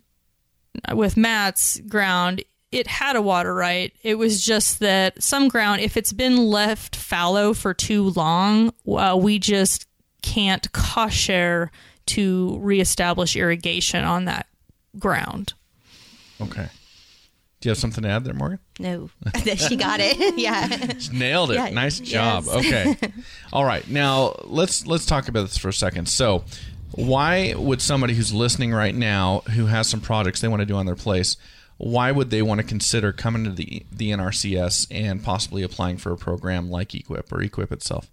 [0.93, 3.93] with matt's ground it had a water right.
[4.03, 9.17] It was just that some ground, if it's been left fallow for too long, uh,
[9.19, 9.87] we just
[10.21, 11.71] can't cost share
[12.07, 14.47] to reestablish irrigation on that
[14.99, 15.53] ground.
[16.41, 16.67] Okay.
[17.59, 18.59] Do you have something to add there, Morgan?
[18.79, 19.09] No,
[19.55, 20.37] she got it.
[20.37, 20.67] yeah.
[20.67, 21.55] Just nailed it.
[21.55, 22.43] Yeah, nice job.
[22.45, 22.55] yes.
[23.03, 23.11] Okay.
[23.51, 23.87] All right.
[23.89, 26.07] Now let's let's talk about this for a second.
[26.07, 26.43] So,
[26.91, 30.75] why would somebody who's listening right now who has some projects they want to do
[30.75, 31.35] on their place,
[31.77, 36.11] why would they want to consider coming to the the NRCS and possibly applying for
[36.11, 38.11] a program like EQIP or EQIP itself?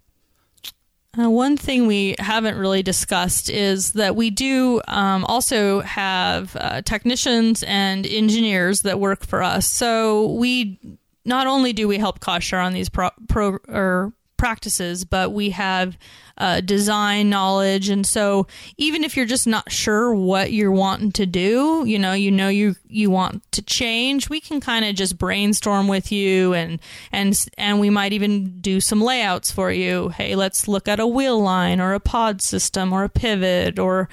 [1.17, 6.81] Uh, one thing we haven't really discussed is that we do um, also have uh,
[6.81, 9.69] technicians and engineers that work for us.
[9.69, 10.77] So we
[11.23, 15.51] not only do we help cost share on these pro, pro or practices, but we
[15.51, 15.97] have
[16.37, 21.25] uh, design knowledge, and so even if you're just not sure what you're wanting to
[21.25, 25.17] do, you know, you know you you want to change, we can kind of just
[25.17, 26.79] brainstorm with you, and
[27.11, 30.09] and and we might even do some layouts for you.
[30.09, 34.09] Hey, let's look at a wheel line or a pod system or a pivot or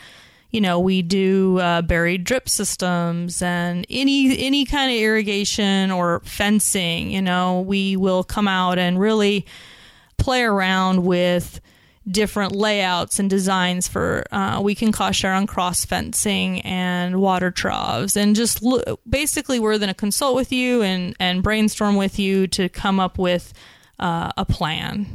[0.53, 6.21] you know we do uh, buried drip systems and any any kind of irrigation or
[6.21, 9.45] fencing you know we will come out and really
[10.23, 11.61] play around with
[12.11, 17.51] different layouts and designs for uh, we can cost share on cross fencing and water
[17.51, 22.19] troughs and just look, basically we're going to consult with you and and brainstorm with
[22.19, 23.53] you to come up with
[24.01, 25.07] uh, a plan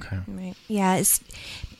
[0.00, 0.18] Okay.
[0.26, 0.54] Right.
[0.68, 1.20] Yeah, it's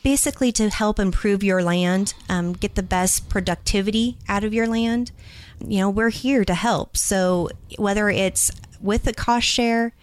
[0.03, 5.11] basically to help improve your land, um, get the best productivity out of your land.
[5.59, 6.97] You know, we're here to help.
[6.97, 9.93] So whether it's with a cost share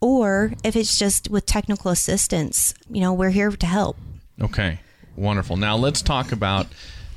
[0.00, 3.96] or if it's just with technical assistance, you know, we're here to help.
[4.40, 4.80] Okay.
[5.18, 5.56] Wonderful.
[5.56, 6.68] Now let's talk about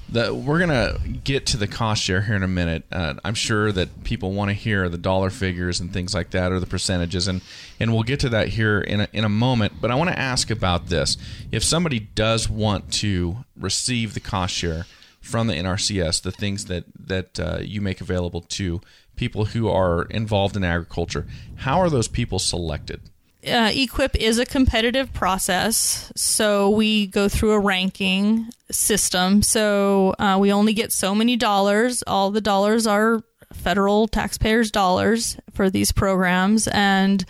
[0.09, 0.33] the.
[0.33, 2.83] We're gonna get to the cost share here in a minute.
[2.91, 6.51] Uh, I'm sure that people want to hear the dollar figures and things like that,
[6.51, 7.41] or the percentages, and
[7.79, 9.73] and we'll get to that here in a, in a moment.
[9.79, 11.15] But I want to ask about this:
[11.51, 14.87] if somebody does want to receive the cost share
[15.21, 18.81] from the NRCS, the things that that uh, you make available to
[19.21, 21.25] people who are involved in agriculture,
[21.57, 22.99] how are those people selected?
[23.43, 29.41] uh, EQIP is a competitive process so we go through a ranking system.
[29.41, 32.03] So uh, we only get so many dollars.
[32.05, 33.21] All the dollars are
[33.53, 36.67] federal taxpayers dollars for these programs.
[36.67, 37.25] And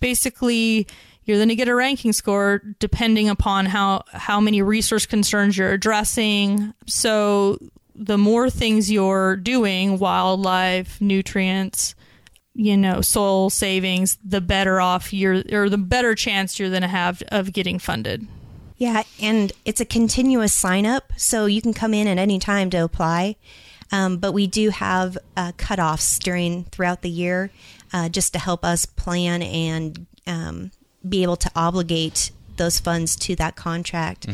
[0.00, 0.86] basically
[1.24, 5.72] you're going to get a ranking score depending upon how how many resource concerns you're
[5.72, 6.74] addressing.
[6.86, 7.58] So
[8.04, 11.94] the more things you're doing wildlife nutrients
[12.54, 16.88] you know soil savings the better off you're or the better chance you're going to
[16.88, 18.26] have of getting funded
[18.82, 22.68] Yeah, and it's a continuous sign up, so you can come in at any time
[22.70, 23.36] to apply.
[23.92, 27.50] Um, but we do have uh, cutoffs during throughout the year,
[27.92, 30.72] uh, just to help us plan and um,
[31.08, 34.26] be able to obligate those funds to that contract.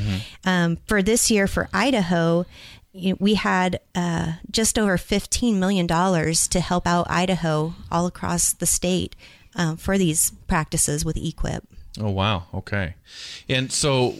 [0.46, 2.46] Um, for this year, for Idaho,
[2.92, 8.53] you we had uh, just over fifteen million dollars to help out Idaho all across
[8.53, 9.14] the state
[9.55, 11.62] um, for these practices with EQIP.
[12.01, 12.94] Oh wow, okay.
[13.48, 14.14] And so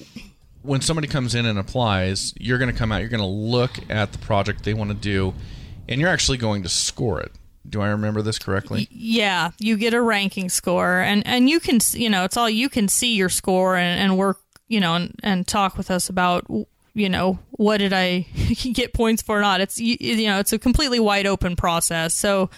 [0.63, 3.79] when somebody comes in and applies, you're going to come out, you're going to look
[3.89, 5.35] at the project they want to do,
[5.89, 7.33] and you're actually going to score it.
[7.69, 8.89] Do I remember this correctly?
[8.91, 12.71] yeah you get a ranking score and and you can you know it's all you
[12.71, 16.47] can see your score and, and work you know and, and talk with us about
[16.99, 18.21] you know what did i
[18.73, 19.61] get points for or not?
[19.61, 22.15] It's you, you know it's a completely wide open process.
[22.15, 22.51] So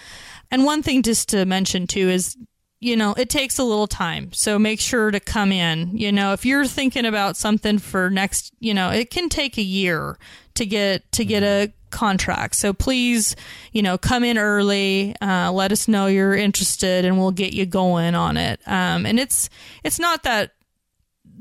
[0.49, 2.37] and one thing just to mention too is
[2.79, 4.31] you know it takes a little time.
[4.33, 5.95] So make sure to come in.
[5.95, 9.63] You know if you're thinking about something for next you know it can take a
[9.63, 10.17] year
[10.55, 12.55] to get to get a contract.
[12.55, 13.35] So please
[13.71, 17.65] you know come in early uh, let us know you're interested and we'll get you
[17.65, 18.59] going on it.
[18.65, 19.49] Um, and it's
[19.83, 20.51] it's not that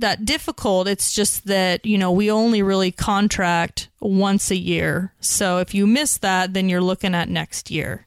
[0.00, 5.58] that difficult it's just that you know we only really contract once a year so
[5.58, 8.06] if you miss that then you're looking at next year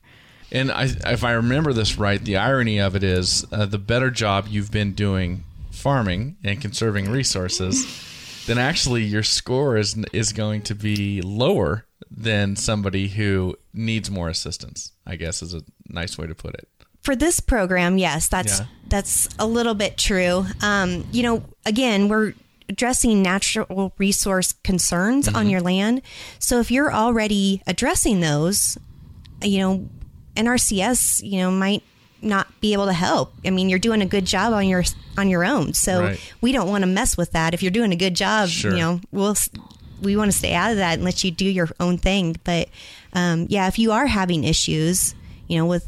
[0.52, 4.10] And I, if I remember this right, the irony of it is uh, the better
[4.10, 7.84] job you've been doing farming and conserving resources,
[8.46, 14.28] then actually your score is is going to be lower than somebody who needs more
[14.28, 14.92] assistance.
[15.04, 16.68] I guess is a nice way to put it.
[17.04, 18.66] For this program, yes, that's Yeah.
[18.88, 20.46] that's a little bit true.
[20.60, 22.34] Um, you know, again, we're
[22.68, 26.00] addressing natural resource concerns on your land.
[26.38, 28.78] So if you're already addressing those,
[29.42, 29.88] you know,
[30.36, 31.82] NRCS, you know, might
[32.22, 33.34] not be able to help.
[33.44, 34.82] I mean, you're doing a good job on your
[35.18, 35.74] on your own.
[35.74, 36.20] So Right.
[36.40, 37.52] we don't want to mess with that.
[37.54, 38.72] If you're doing a good job, Sure.
[38.72, 39.36] you know, we'll
[40.02, 42.36] we want to stay out of that and let you do your own thing.
[42.44, 42.68] But
[43.12, 45.14] um, yeah, if you are having issues,
[45.48, 45.86] you know, with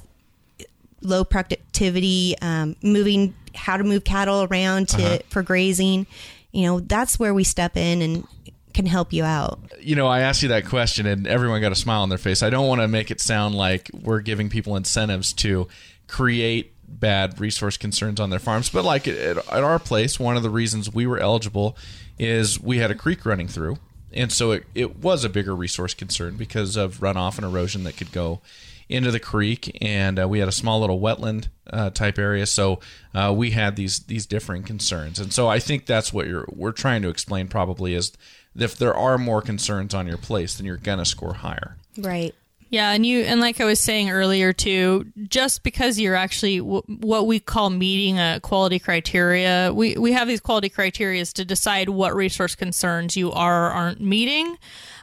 [1.02, 6.06] low productivity, um, moving how to move cattle around to for grazing.
[6.52, 8.26] You know, that's where we step in and
[8.72, 9.58] can help you out.
[9.80, 12.42] you know, I asked you that question and everyone got a smile on their face.
[12.42, 15.66] I don't want to make it sound like we're giving people incentives to
[16.08, 20.42] create bad resource concerns on their farms, but like at, at our place, one of
[20.42, 21.76] the reasons we were eligible
[22.18, 23.78] is we had a creek running through.
[24.12, 27.96] And so it, it was a bigger resource concern because of runoff and erosion that
[27.96, 28.40] could go
[28.88, 32.46] into the creek, and uh, we had a small little wetland uh, type area.
[32.46, 32.80] So
[33.14, 36.72] uh, we had these these differing concerns, and so I think that's what you're we're
[36.72, 37.48] trying to explain.
[37.48, 38.12] Probably is
[38.56, 41.76] if there are more concerns on your place, then you're gonna score higher.
[41.98, 42.34] Right.
[42.68, 46.82] Yeah, and you and like I was saying earlier too, just because you're actually w-
[46.86, 51.88] what we call meeting a quality criteria, we we have these quality criteria to decide
[51.88, 54.56] what resource concerns you are or aren't meeting.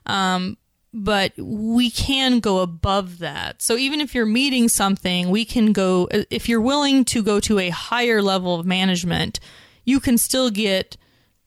[0.05, 0.57] Um,
[0.93, 3.61] but we can go above that.
[3.61, 7.59] So even if you're meeting something, we can go if you're willing to go to
[7.59, 9.39] a higher level of management,
[9.83, 10.95] you can still get,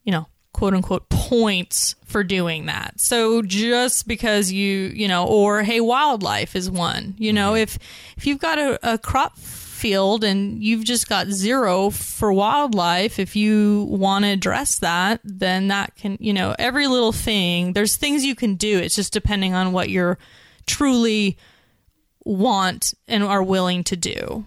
[0.02, 2.98] you know, quote unquote points for doing that.
[2.98, 7.14] So just because you, you know, or hey, wildlife is one.
[7.16, 7.62] You know, mm-hmm.
[7.62, 7.78] if
[8.16, 9.38] if you've got a, a crop
[9.76, 15.68] field and you've just got zero for wildlife, if you want to address that, then
[15.68, 18.78] that can, you know, every little thing, there's things you can do.
[18.78, 20.18] It's just depending on what you're
[20.66, 21.36] truly
[22.24, 24.44] want and are willing to do.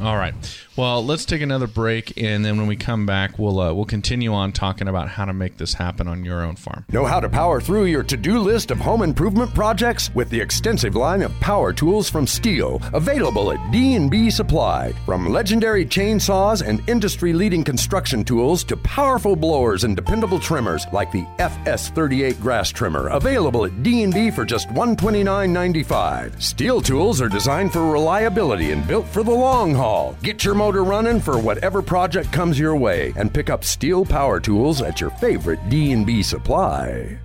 [0.00, 0.34] All right.
[0.74, 4.32] Well, let's take another break, and then when we come back, we'll uh, we'll continue
[4.32, 6.86] on talking about how to make this happen on your own farm.
[6.90, 10.96] Know how to power through your to-do list of home improvement projects with the extensive
[10.96, 14.92] line of power tools from Stihl, available at D&B Supply.
[15.04, 21.26] From legendary chainsaws and industry-leading construction tools to powerful blowers and dependable trimmers like the
[21.38, 26.32] FS38 grass trimmer, available at D&B for just $129.95.
[26.36, 30.16] Stihl tools are designed for reliability and built for the long haul.
[30.22, 34.38] Get your motor running for whatever project comes your way and pick up Stihl power
[34.38, 37.18] tools at your favorite D&B Supply.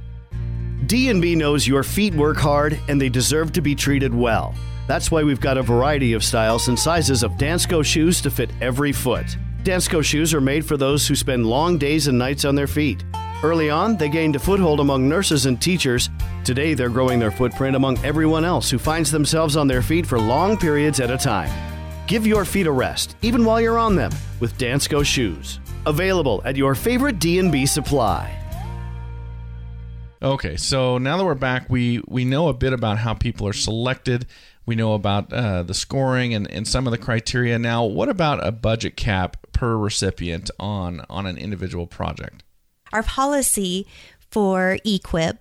[0.88, 4.56] D&B knows your feet work hard and they deserve to be treated well.
[4.88, 8.50] That's why we've got a variety of styles and sizes of Dansko shoes to fit
[8.60, 9.38] every foot.
[9.62, 13.04] Dansko shoes are made for those who spend long days and nights on their feet.
[13.43, 16.10] Early on, they gained a foothold among nurses and teachers.
[16.43, 20.19] Today, they're growing their footprint among everyone else who finds themselves on their feet for
[20.19, 21.66] long periods at a time.
[22.08, 25.60] Give your feet a rest, even while you're on them, with Dansko shoes.
[25.86, 28.34] Available at your favorite D&B supply.
[30.22, 33.54] Okay, so now that we're back, we we know a bit about how people are
[33.54, 34.26] selected.
[34.65, 37.60] We know about uh, the scoring and, and some of the criteria.
[37.60, 42.43] Now, what about a budget cap per recipient on on an individual project?
[42.91, 43.86] Our policy
[44.32, 45.38] for EQIP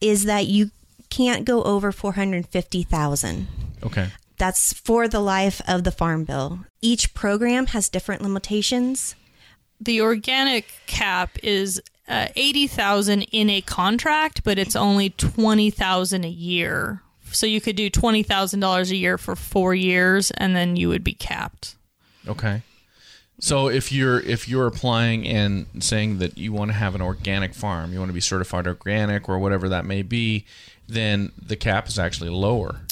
[0.00, 0.70] is that you
[1.10, 3.48] can't go over 450,000.
[3.82, 4.08] Okay.
[4.36, 6.60] That's for the life of the farm bill.
[6.80, 9.14] Each program has different limitations.
[9.80, 17.02] The organic cap is uh, 80,000 in a contract, but it's only 20,000 a year.
[17.32, 21.14] So you could do $20,000 a year for 4 years and then you would be
[21.14, 21.76] capped.
[22.26, 22.62] Okay.
[23.40, 27.52] So if you're if you're applying and saying that you want to have an organic
[27.52, 30.46] farm, you want to be certified organic or whatever that may be,
[30.88, 32.82] then the cap is actually lower.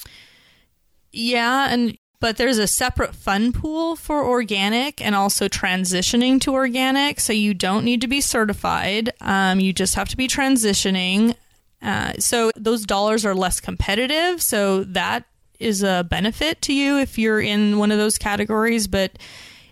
[1.13, 7.19] Yeah, and but there's a separate fund pool for organic and also transitioning to organic.
[7.19, 9.13] So you don't need to be certified.
[9.21, 11.35] Um, you just have to be transitioning.
[11.83, 14.41] Uh, so those dollars are less competitive.
[14.41, 15.25] So that
[15.59, 18.87] is a benefit to you if you're in one of those categories.
[18.87, 19.19] But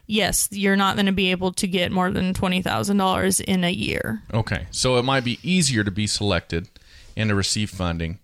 [0.08, 4.22] yes, you're not going to be able to get more than $20,000 in a year.
[4.34, 4.66] Okay.
[4.72, 6.68] So it might be easier to be selected
[7.16, 8.18] and to receive funding,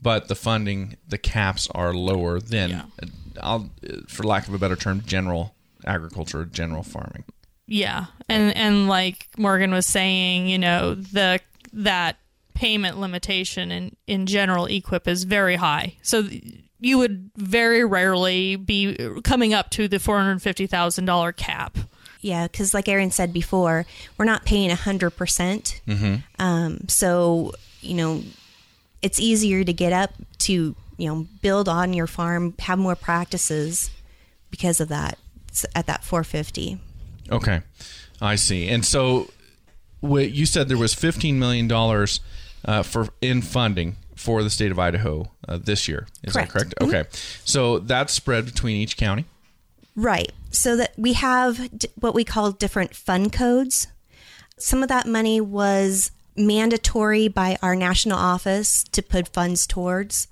[0.00, 2.84] but the funding, the caps are lower than, Yeah.
[3.02, 3.06] Uh,
[3.40, 5.54] I'll, uh, for lack of a better term, general
[5.86, 7.24] agriculture, general farming.
[7.66, 8.06] Yeah.
[8.28, 11.40] And and like Morgan was saying, you know, the
[11.72, 12.18] that
[12.54, 15.96] payment limitation in in general EQIP is very high.
[16.02, 21.78] So th- you would very rarely be uh, coming up to the $450,000 cap.
[22.20, 23.86] Yeah, because like Erin said before,
[24.18, 25.16] we're not paying 100%.
[25.16, 26.16] percent mm-hmm.
[26.38, 28.22] Um, so, you know,
[29.04, 33.90] it's easier to get up to, you know, build on your farm, have more practices
[34.50, 35.18] because of that
[35.50, 36.78] s- at that 450.
[37.30, 37.60] Okay,
[38.20, 38.68] I see.
[38.68, 39.30] And so,
[40.02, 42.20] you said there was fifteen million dollars
[42.64, 46.06] uh, for in funding for the state of Idaho uh, this year.
[46.22, 46.74] Is that Correct.
[46.78, 46.82] correct?
[46.82, 47.04] Okay,
[47.44, 49.24] so that's spread between each county.
[49.96, 50.32] Right.
[50.50, 53.86] So that we have d- what we call different fund codes.
[54.58, 60.28] Some of that money was mandatory by our national office to put funds towards,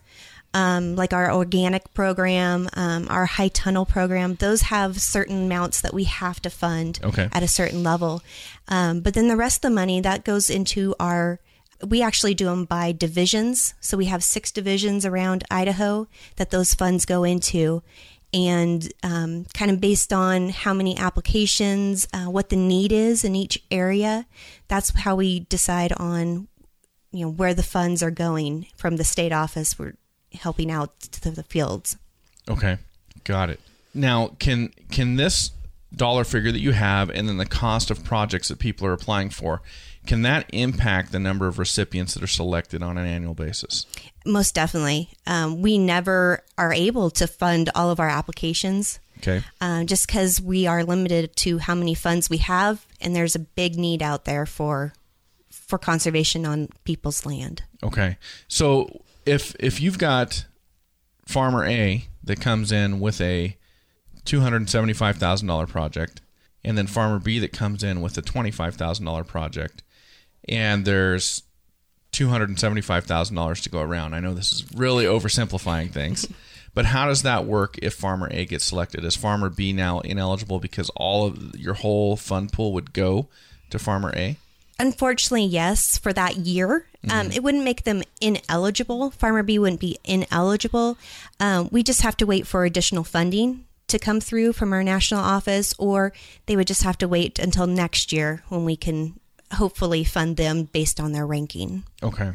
[0.54, 4.34] um, like our organic program, um, our high tunnel program.
[4.34, 7.28] Those have certain amounts that we have to fund Okay.
[7.32, 8.22] at a certain level.
[8.68, 11.38] Um, but then the rest of the money that goes into our
[11.84, 13.74] we actually do them by divisions.
[13.80, 17.82] So we have six divisions around Idaho that those funds go into.
[18.34, 23.36] And um, kind of based on how many applications, uh, what the need is in
[23.36, 24.26] each area,
[24.68, 26.48] that's how we decide on,
[27.10, 29.78] you know, where the funds are going from the state office.
[29.78, 29.96] We're
[30.32, 31.96] helping out to the fields.
[32.48, 32.78] Okay,
[33.24, 33.60] got it.
[33.94, 35.50] Now, can can this
[35.94, 39.30] dollar figure that you have, and then the cost of projects that people are applying
[39.30, 39.62] for,
[40.06, 43.86] can that impact the number of recipients that are selected on an annual basis?
[44.26, 45.10] Most definitely.
[45.26, 48.98] Um, we never are able to fund all of our applications.
[49.18, 49.44] Okay.
[49.60, 53.38] uh, just because we are limited to how many funds we have, and there's a
[53.38, 54.94] big need out there for
[55.50, 57.62] for conservation on people's land.
[57.84, 58.16] Okay.
[58.48, 60.46] So if if you've got
[61.24, 63.56] farmer A that comes in with a
[64.24, 66.20] two hundred and seventy five thousand dollar project,
[66.64, 69.82] and then farmer B that comes in with a twenty five thousand dollar project,
[70.48, 71.42] and there's
[72.10, 74.14] two hundred and seventy five thousand dollars to go around.
[74.14, 76.26] I know this is really oversimplifying things.
[76.74, 79.04] But how does that work if farmer A gets selected?
[79.04, 83.28] Is farmer B now ineligible because all of your whole fund pool would go
[83.70, 84.38] to farmer A?
[84.78, 89.10] Unfortunately, yes, for that year, um, it wouldn't make them ineligible.
[89.10, 90.96] Farmer B wouldn't be ineligible.
[91.38, 95.20] Um, we just have to wait for additional funding to come through from our national
[95.20, 96.12] office, or
[96.46, 99.18] they would just have to wait until next year when we can
[99.54, 101.84] hopefully fund them based on their ranking.
[102.02, 102.32] Okay.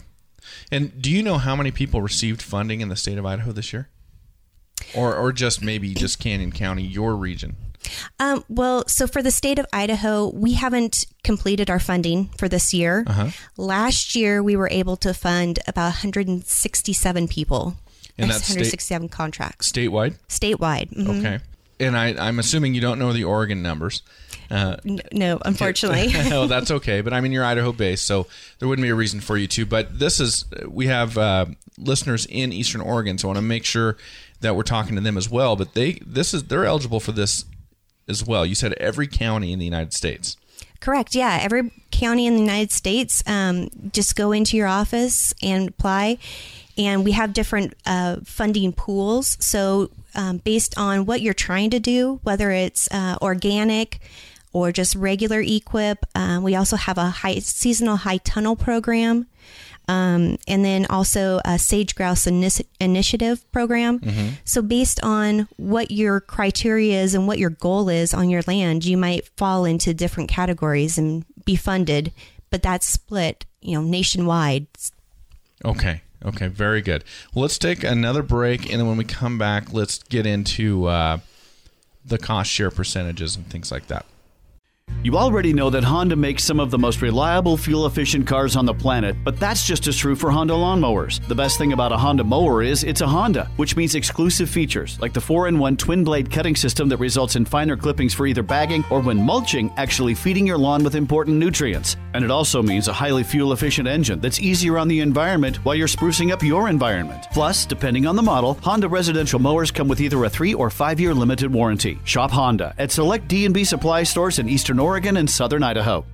[0.71, 3.73] And do you know how many people received funding in the state of Idaho this
[3.73, 3.89] year?
[4.95, 7.57] Or, or just maybe just Canyon County, your region?
[8.19, 12.73] Um, well, so for the state of Idaho, we haven't completed our funding for this
[12.73, 13.03] year.
[13.07, 13.29] Uh-huh.
[13.57, 17.75] Last year, we were able to fund about 167 people.
[18.17, 20.15] And that's state- 167 contracts Statewide?
[20.29, 20.89] statewide.
[20.95, 21.19] Mhm.
[21.19, 21.39] Okay.
[21.79, 24.01] And I, I'm assuming you don't know the Oregon numbers.
[24.49, 26.11] Uh, N- No, unfortunately.
[26.33, 27.01] oh, that's okay.
[27.01, 28.25] But I mean, you're Idaho based, so
[28.59, 29.65] there wouldn't be a reason for you to.
[29.65, 31.45] But this is, we have uh,
[31.77, 33.97] listeners in Eastern Oregon, so I want to make sure
[34.41, 35.55] that we're talking to them as well.
[35.55, 37.45] But they, this is, they're eligible for this
[38.07, 38.43] as well.
[38.45, 40.35] You said every county in the United States.
[40.79, 41.13] Correct.
[41.13, 41.37] Yeah.
[41.41, 46.17] Every county in the United States, um, just go into your office and apply.
[46.77, 49.37] And we have different uh, funding pools.
[49.39, 53.99] So, um, based on what you're trying to do, whether it's uh, organic
[54.53, 59.27] or just regular EQIP, um, we also have a high seasonal high tunnel program.
[59.89, 64.01] Um, and then also a sage grouse Ini- initiative program.
[64.43, 68.83] So, based on what your criteria is and what your goal is on your land,
[68.83, 72.11] you might fall into different categories and be funded,
[72.49, 74.67] but that's split, you know, nationwide.
[75.63, 76.01] Okay.
[76.25, 76.47] Okay.
[76.47, 77.03] Very good.
[77.33, 81.19] Well, let's take another break, and then when we come back, let's get into uh,
[82.05, 84.05] the cost share percentages and things like that.
[85.07, 88.65] You already know that Honda makes some of the most reliable fuel efficient cars on
[88.65, 91.25] the planet, but that's just as true for Honda lawnmowers.
[91.29, 94.99] The best thing about a Honda mower is it's a Honda, which means exclusive features
[94.99, 98.27] like the 4 in 1 twin blade cutting system that results in finer clippings for
[98.27, 101.95] either bagging or when mulching, actually feeding your lawn with important nutrients.
[102.13, 105.75] And it also means a highly fuel efficient engine that's easier on the environment while
[105.75, 107.27] you're sprucing up your environment.
[107.31, 110.99] Plus, depending on the model, Honda residential mowers come with either a 3 or 5
[110.99, 111.97] year limited warranty.
[112.03, 116.05] Shop Honda at select D&B supply stores in Eastern Oregon and Southern Idaho.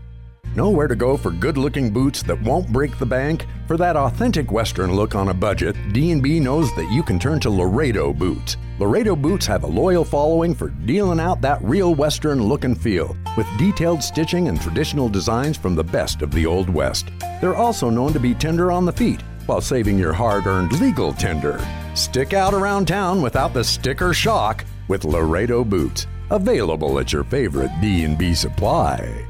[0.56, 3.48] Know where to go for good-looking boots that won't break the bank?
[3.68, 7.50] For that authentic Western look on a budget, D&B knows that you can turn to
[7.50, 8.58] Laredo Boots.
[8.78, 13.18] Laredo Boots have a loyal following for dealing out that real Western look and feel,
[13.36, 17.08] with detailed stitching and traditional designs from the best of the Old West.
[17.42, 21.66] They're also known to be tender on the feet, while saving your hard-earned legal tender.
[21.96, 26.06] Stick out around town without the sticker shock with Laredo Boots.
[26.34, 29.26] Available at your favorite D&B supply.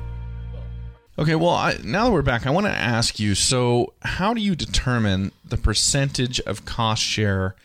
[1.20, 4.42] Okay, well, I, now that we're back, I want to ask you so, how do
[4.42, 7.56] you determine the percentage of cost share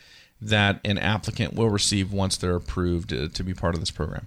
[0.42, 4.26] that an applicant will receive once they're approved uh, to be part of this program?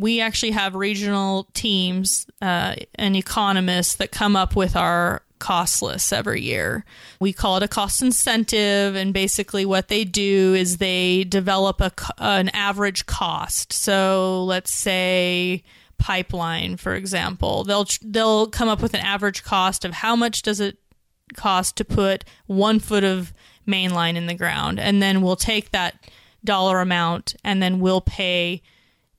[0.00, 6.12] we actually have regional teams uh, and economists that come up with our cost lists
[6.12, 6.84] every year.
[7.18, 11.92] We call it a cost incentive, and basically what they do is they develop a
[12.18, 13.72] an average cost.
[13.72, 15.64] So let's say
[15.98, 20.60] pipeline, for example, they'll they'll come up with an average cost of how much does
[20.60, 20.78] it
[21.34, 23.32] cost to put one foot of
[23.66, 26.08] main line in the ground, and then we'll take that
[26.44, 28.62] dollar amount and then we'll pay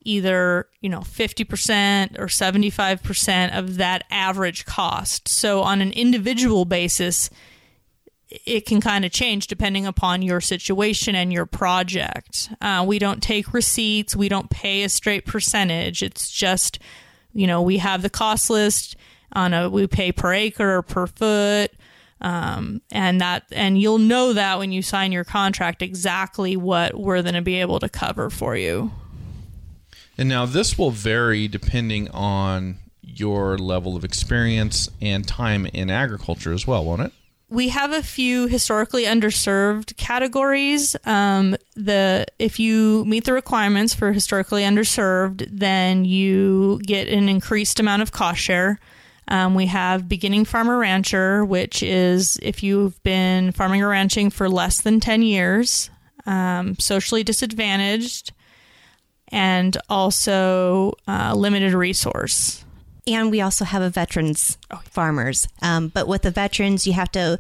[0.02, 5.28] either you know 50% or 75% of that average cost.
[5.28, 7.30] So on an individual basis
[8.46, 12.50] it can kind of change depending upon your situation and your project.
[12.62, 14.16] Uh, we don't take receipts.
[14.16, 16.02] We don't pay a straight percentage.
[16.02, 16.80] It's just
[17.34, 18.96] you know we have the cost list
[19.34, 21.72] on a we pay per acre or per foot
[22.22, 27.22] um, and that and you'll know that when you sign your contract exactly what we're
[27.22, 28.92] going to be able to cover for you
[30.18, 36.54] And now this will vary depending on your level of experience and time in agriculture
[36.54, 37.14] as well, won't it?
[37.52, 40.96] we have a few historically underserved categories.
[41.06, 47.80] Um, the if you meet the requirements for historically underserved, then you get an increased
[47.82, 48.80] amount of cost share.
[49.28, 54.50] Um, we have beginning farmer rancher, which is if you've been farming or ranching for
[54.50, 55.90] less than ten years,
[56.26, 58.32] um, socially disadvantaged,
[59.32, 62.66] and also uh, limited resource.
[63.08, 65.48] And we also have a veterans farmers.
[65.62, 67.40] Um, but with the veterans, you have to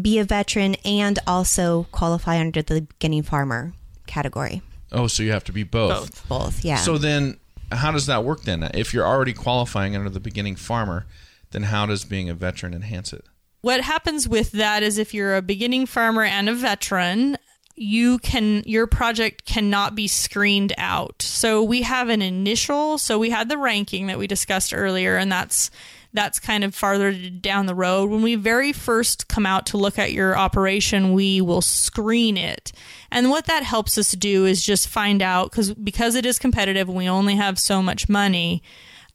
[0.00, 3.72] be a veteran and also qualify under the beginning farmer
[4.06, 4.62] category.
[4.92, 6.28] Oh, so you have to be both.
[6.28, 6.76] Both, yeah.
[6.76, 7.38] So then,
[7.72, 8.68] how does that work then?
[8.74, 11.06] If you're already qualifying under the beginning farmer,
[11.52, 13.24] then how does being a veteran enhance it?
[13.62, 17.36] what happens with that is if you're a beginning farmer and a veteran
[17.82, 23.30] you can your project cannot be screened out so we have an initial so we
[23.30, 25.70] had the ranking that we discussed earlier and that's
[26.12, 28.10] that's kind of farther down the road.
[28.10, 32.72] When we very first come out to look at your operation, we will screen it.
[33.10, 36.88] And what that helps us do is just find out because because it is competitive
[36.88, 38.62] and we only have so much money,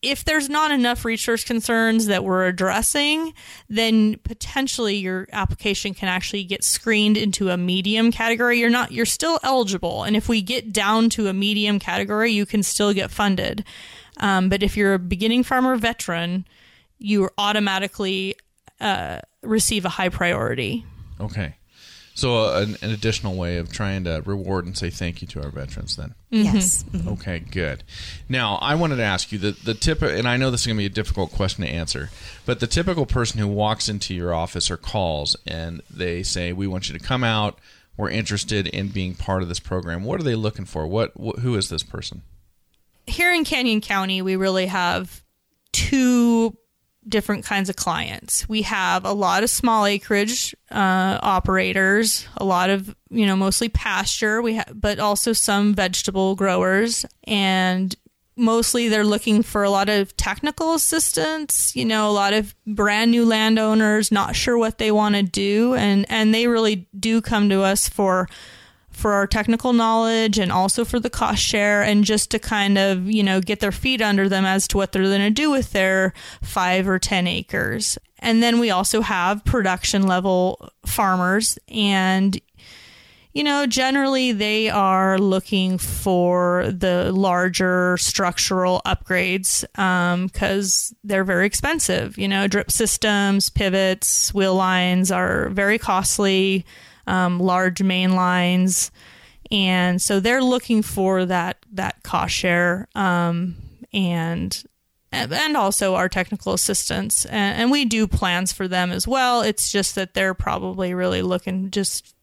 [0.05, 3.33] if there's not enough resource concerns that we're addressing,
[3.67, 8.59] then potentially your application can actually get screened into a medium category.
[8.59, 10.03] You're not you're still eligible.
[10.03, 13.65] And if we get down to a medium category, you can still get funded.
[14.17, 16.45] Um, but if you're a beginning farmer veteran,
[16.99, 18.35] you automatically
[18.79, 20.85] uh, receive a high priority.
[21.19, 21.55] Okay.
[22.16, 25.43] So uh, an, an, additional way of trying to reward and say thank you to
[25.43, 26.16] our veterans then.
[26.32, 26.55] Mm-hmm.
[26.55, 26.84] Yes.
[26.84, 27.09] Mm-hmm.
[27.09, 27.84] Okay, good.
[28.30, 30.78] Now, I wanted to ask you the the tip and I know this is going
[30.78, 32.09] to be a difficult question to answer,
[32.45, 36.68] but the typical person who walks into your office or calls and they say we
[36.68, 37.59] want you to come out,
[37.97, 40.05] we're interested in being part of this program.
[40.05, 40.88] What are they looking for?
[40.88, 42.22] What wh- who is this person?
[43.07, 45.22] Here in Canyon County, we really have
[45.74, 46.57] two
[47.07, 48.47] different kinds of clients.
[48.49, 53.69] We have a lot of small acreage uh, operators, a lot of you know mostly
[53.69, 54.41] pasture.
[54.41, 57.95] We have, but also some vegetable growers, and
[58.35, 61.75] mostly they're looking for a lot of technical assistance.
[61.75, 65.75] You know, a lot of brand new landowners not sure what they want to do,
[65.75, 68.27] and and they really do come to us for
[68.95, 73.09] for our technical knowledge and also for the cost share and just to kind of,
[73.09, 75.71] you know, get their feet under them as to what they're going to do with
[75.73, 77.97] their five or 10 acres.
[78.19, 82.39] And then we also have production level farmers and,
[83.33, 91.45] you know, generally they are looking for the larger structural upgrades because um, they're very
[91.45, 92.17] expensive.
[92.17, 96.65] You know, drip systems, pivots, wheel lines are very costly
[97.07, 98.91] um, large main lines,
[99.51, 103.55] and so they're looking for that that cost share um,
[103.93, 104.63] and
[105.11, 109.41] and also our technical assistance and, and, we do plans for them as well.
[109.41, 112.13] It's just that they're probably really looking just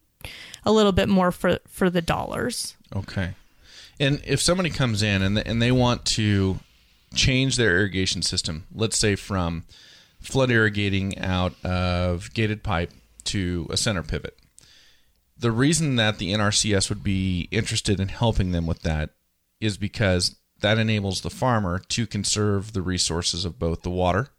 [0.63, 2.75] a little bit more for for the dollars.
[2.95, 3.33] Okay.
[3.99, 6.59] And if somebody comes in and, and they want to
[7.15, 9.63] change their irrigation system let's say from
[10.19, 12.91] flood irrigating out of gated pipe
[13.23, 14.37] to a center pivot
[15.43, 19.09] the reason that the NRCS would be interested in helping them with that
[19.59, 24.29] is because that enables the farmer to conserve the resources of both the water,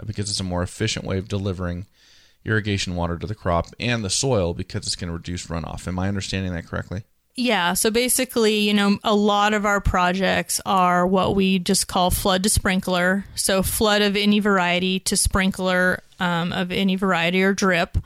[0.00, 1.86] uh, because it's a more efficient way of delivering
[2.44, 5.88] irrigation water to the crop, and the soil because it's going to reduce runoff.
[5.88, 7.02] Am I understanding that correctly?
[7.34, 12.12] Yeah, so basically, you know, a lot of our projects are what we just call
[12.12, 13.24] flood to sprinkler.
[13.34, 17.98] So, flood of any variety to sprinkler um, of any variety or drip.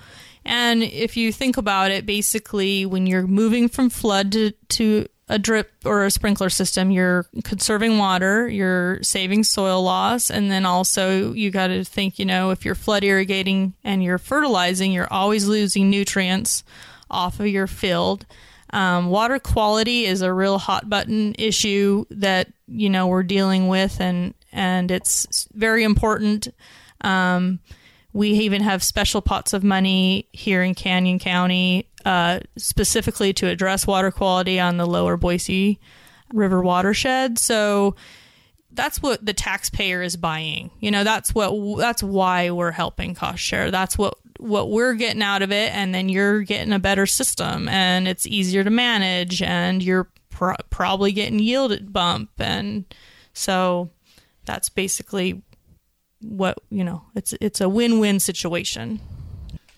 [0.45, 5.39] And if you think about it, basically, when you're moving from flood to, to a
[5.39, 11.33] drip or a sprinkler system, you're conserving water, you're saving soil loss, and then also
[11.33, 15.47] you got to think, you know, if you're flood irrigating and you're fertilizing, you're always
[15.47, 16.65] losing nutrients
[17.11, 18.27] off of your field.
[18.73, 24.01] Um, water quality is a real hot button issue that you know we're dealing with,
[24.01, 26.49] and and it's very important.
[27.01, 27.61] Um,
[28.13, 33.87] we even have special pots of money here in Canyon County uh, specifically to address
[33.87, 35.79] water quality on the lower Boise
[36.33, 37.39] River watershed.
[37.39, 37.95] So
[38.73, 40.71] that's what the taxpayer is buying.
[40.81, 43.71] You know, that's what that's why we're helping cost share.
[43.71, 47.69] That's what what we're getting out of it and then you're getting a better system
[47.69, 52.87] and it's easier to manage and you're pro- probably getting yield bump and
[53.35, 53.91] so
[54.47, 55.43] that's basically
[56.21, 59.01] what you know it's it's a win-win situation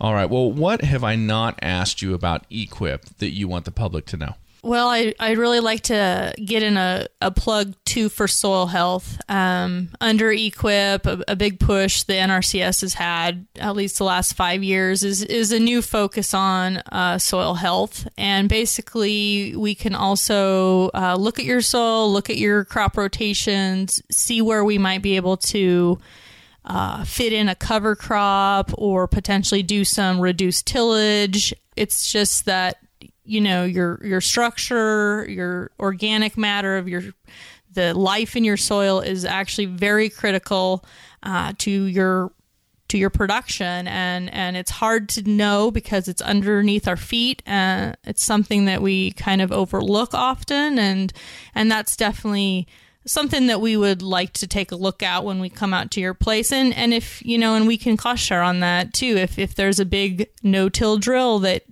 [0.01, 3.70] all right well what have i not asked you about EQIP that you want the
[3.70, 4.34] public to know
[4.64, 9.20] well, I, I'd really like to get in a, a plug too for soil health.
[9.28, 14.34] Um, under EQIP a, a, big push the NRCS has had, at least the last
[14.34, 18.07] five years, is, is a new focus on uh, soil health.
[18.16, 24.01] And basically, we can also uh, look at your soil, look at your crop rotations,
[24.12, 25.99] see where we might be able to
[26.65, 31.55] uh, fit in a cover crop or potentially do some reduced tillage.
[31.77, 32.79] It's just that
[33.25, 37.03] you know your your structure, your organic matter of your
[37.73, 40.85] the life in your soil is actually very critical
[41.23, 42.33] uh, to your
[42.89, 47.97] to your production and and it's hard to know because it's underneath our feet and
[48.05, 51.11] it's something that we kind of overlook often and
[51.55, 52.69] and that's definitely
[53.05, 56.00] something that we would like to take a look at when we come out to
[56.00, 59.16] your place and and if you know and we can cost share on that too
[59.16, 61.64] if if there's a big no-till drill that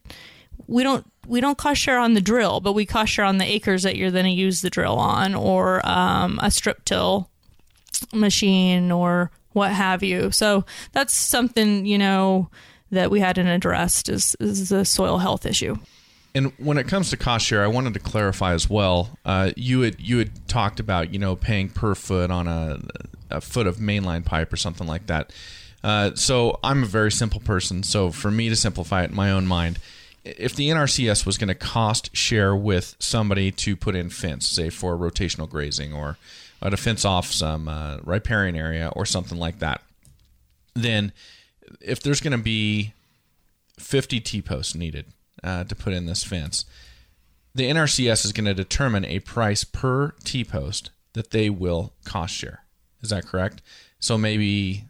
[0.67, 3.45] we don't we don't cost share on the drill but we cost share on the
[3.45, 7.31] acres that you're going to use the drill on or um, a strip till
[8.13, 10.31] machine or what have you.
[10.31, 12.51] So that's something you know
[12.91, 15.77] that we hadn't addressed is is the soil health issue.
[16.35, 19.19] And when it comes to cost share, I wanted to clarify as well.
[19.25, 22.81] Uh, you had you had talked about you know paying per foot on a,
[23.31, 25.33] a foot of mainline pipe or something like that.
[25.83, 27.83] Uh, so I'm a very simple person.
[27.83, 29.79] So for me to simplify it in my own mind,
[30.25, 34.69] if the NRCS was going to cost share with somebody to put in fence, say
[34.71, 36.19] for rotational grazing or,
[36.61, 39.81] or to fence off some uh, riparian area or something like that,
[40.75, 41.13] then
[41.81, 42.93] if there's going to be
[43.79, 45.07] 50 T posts needed
[45.43, 46.65] uh, to put in this fence,
[47.55, 52.35] the NRCS is going to determine a price per T post that they will cost
[52.35, 52.65] share.
[53.03, 53.63] Is that correct?
[53.99, 54.85] So maybe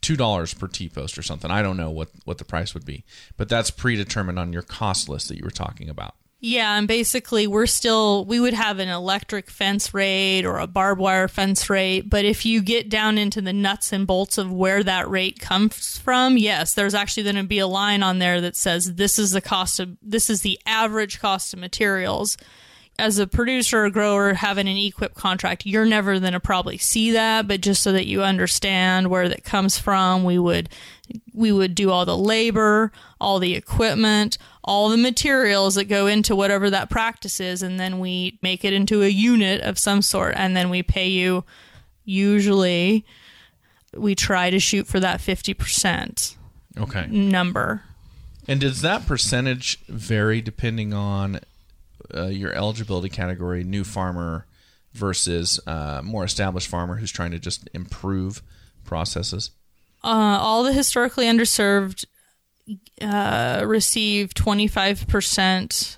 [0.00, 1.50] two dollars per T post or something.
[1.50, 3.04] I don't know what what the price would be,
[3.36, 6.14] but that's predetermined on your cost list that you were talking about.
[6.44, 11.00] Yeah, and basically we're still we would have an electric fence rate or a barbed
[11.00, 14.82] wire fence rate, but if you get down into the nuts and bolts of where
[14.82, 18.56] that rate comes from, yes, there's actually going to be a line on there that
[18.56, 22.36] says this is the cost of this is the average cost of materials
[22.98, 27.10] as a producer or grower having an EQIP contract, you're never going to probably see
[27.12, 30.68] that, but just so that you understand where that comes from, we would
[31.34, 36.36] we would do all the labor, all the equipment, all the materials that go into
[36.36, 40.34] whatever that practice is, and then we make it into a unit of some sort,
[40.36, 41.44] and then we pay you.
[42.04, 43.04] Usually,
[43.94, 46.36] we try to shoot for that fifty percent
[46.78, 47.06] Okay.
[47.06, 47.82] number.
[48.48, 51.40] And does that percentage vary depending on
[52.14, 54.46] uh, your eligibility category, new farmer
[54.92, 58.42] versus uh, more established farmer who's trying to just improve
[58.84, 59.50] processes?
[60.04, 62.04] Uh, all the historically underserved
[63.00, 65.96] uh, receive 25%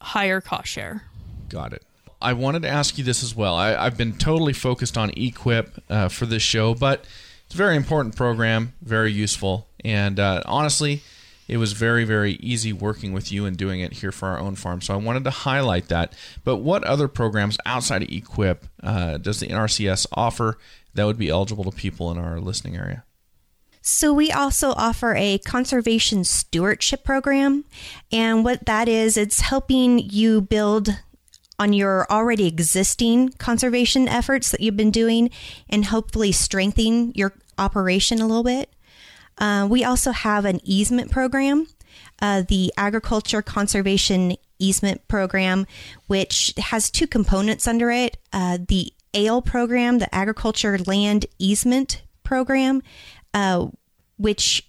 [0.00, 1.02] higher cost share.
[1.48, 1.82] Got it.
[2.22, 3.54] I wanted to ask you this as well.
[3.54, 7.04] I, I've been totally focused on EQIP uh, for this show, but
[7.46, 11.02] it's a very important program, very useful, and uh, honestly,
[11.50, 14.54] it was very, very easy working with you and doing it here for our own
[14.54, 14.80] farm.
[14.80, 16.12] So I wanted to highlight that.
[16.44, 20.58] But what other programs outside of EQIP uh, does the NRCS offer
[20.94, 23.02] that would be eligible to people in our listening area?
[23.82, 27.64] So, we also offer a conservation stewardship program.
[28.12, 30.90] And what that is, it's helping you build
[31.58, 35.30] on your already existing conservation efforts that you've been doing
[35.68, 38.70] and hopefully strengthen your operation a little bit.
[39.40, 41.66] Uh, we also have an easement program,
[42.20, 45.66] uh, the Agriculture Conservation Easement Program,
[46.06, 52.82] which has two components under it uh, the ALE program, the Agriculture Land Easement Program,
[53.34, 53.66] uh,
[54.18, 54.68] which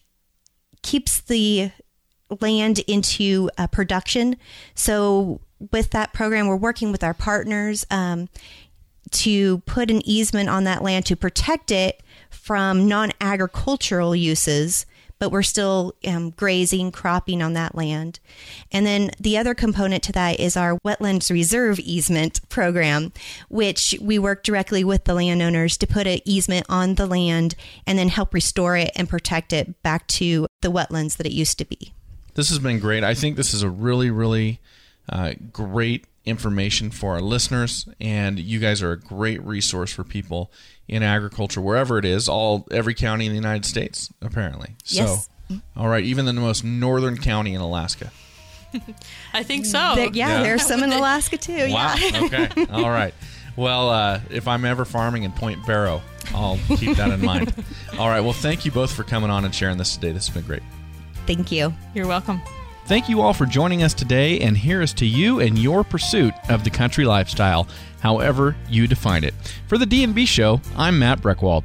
[0.82, 1.72] keeps the
[2.40, 4.38] land into uh, production.
[4.74, 5.42] So,
[5.72, 8.30] with that program, we're working with our partners um,
[9.12, 12.02] to put an easement on that land to protect it
[12.32, 14.86] from non agricultural uses,
[15.20, 18.20] but we're still um, grazing, cropping on that land.
[18.72, 23.14] And then the other component to that is our Wetlands Reserve Easement Program,
[23.48, 27.54] which we work directly with the landowners to put an easement on the land
[27.86, 31.60] and then help restore it and protect it back to the wetlands that it used
[31.60, 31.94] to be.
[32.34, 33.04] This has been great.
[33.04, 34.60] I think this is a really, really
[35.08, 40.52] uh, great information for our listeners, and you guys are a great resource for people
[40.88, 42.28] in agriculture wherever it is.
[42.30, 44.76] All every county in the United States, apparently.
[44.86, 45.28] Yes.
[45.50, 48.12] So, all right, even the most northern county in Alaska.
[49.34, 49.94] I think so.
[49.96, 50.44] There- yeah, Yeah.
[50.44, 51.70] there's some in Alaska too.
[51.72, 51.96] Wow.
[51.98, 52.22] Yeah.
[52.24, 52.66] okay.
[52.72, 53.14] All right.
[53.58, 56.02] Well, uh, if I'm ever farming in Point Barrow,
[56.34, 57.54] I'll keep that in mind.
[58.00, 58.22] All right.
[58.22, 60.14] Well, thank you both for coming on and sharing this today.
[60.14, 60.64] This has been great.
[61.28, 61.74] Thank you.
[61.94, 62.42] You're welcome.
[62.92, 66.34] Thank you all for joining us today, and here is to you and your pursuit
[66.50, 67.66] of the country lifestyle,
[68.02, 69.34] however you define it.
[69.68, 71.64] For the D&B Show, I'm Matt Breckwald.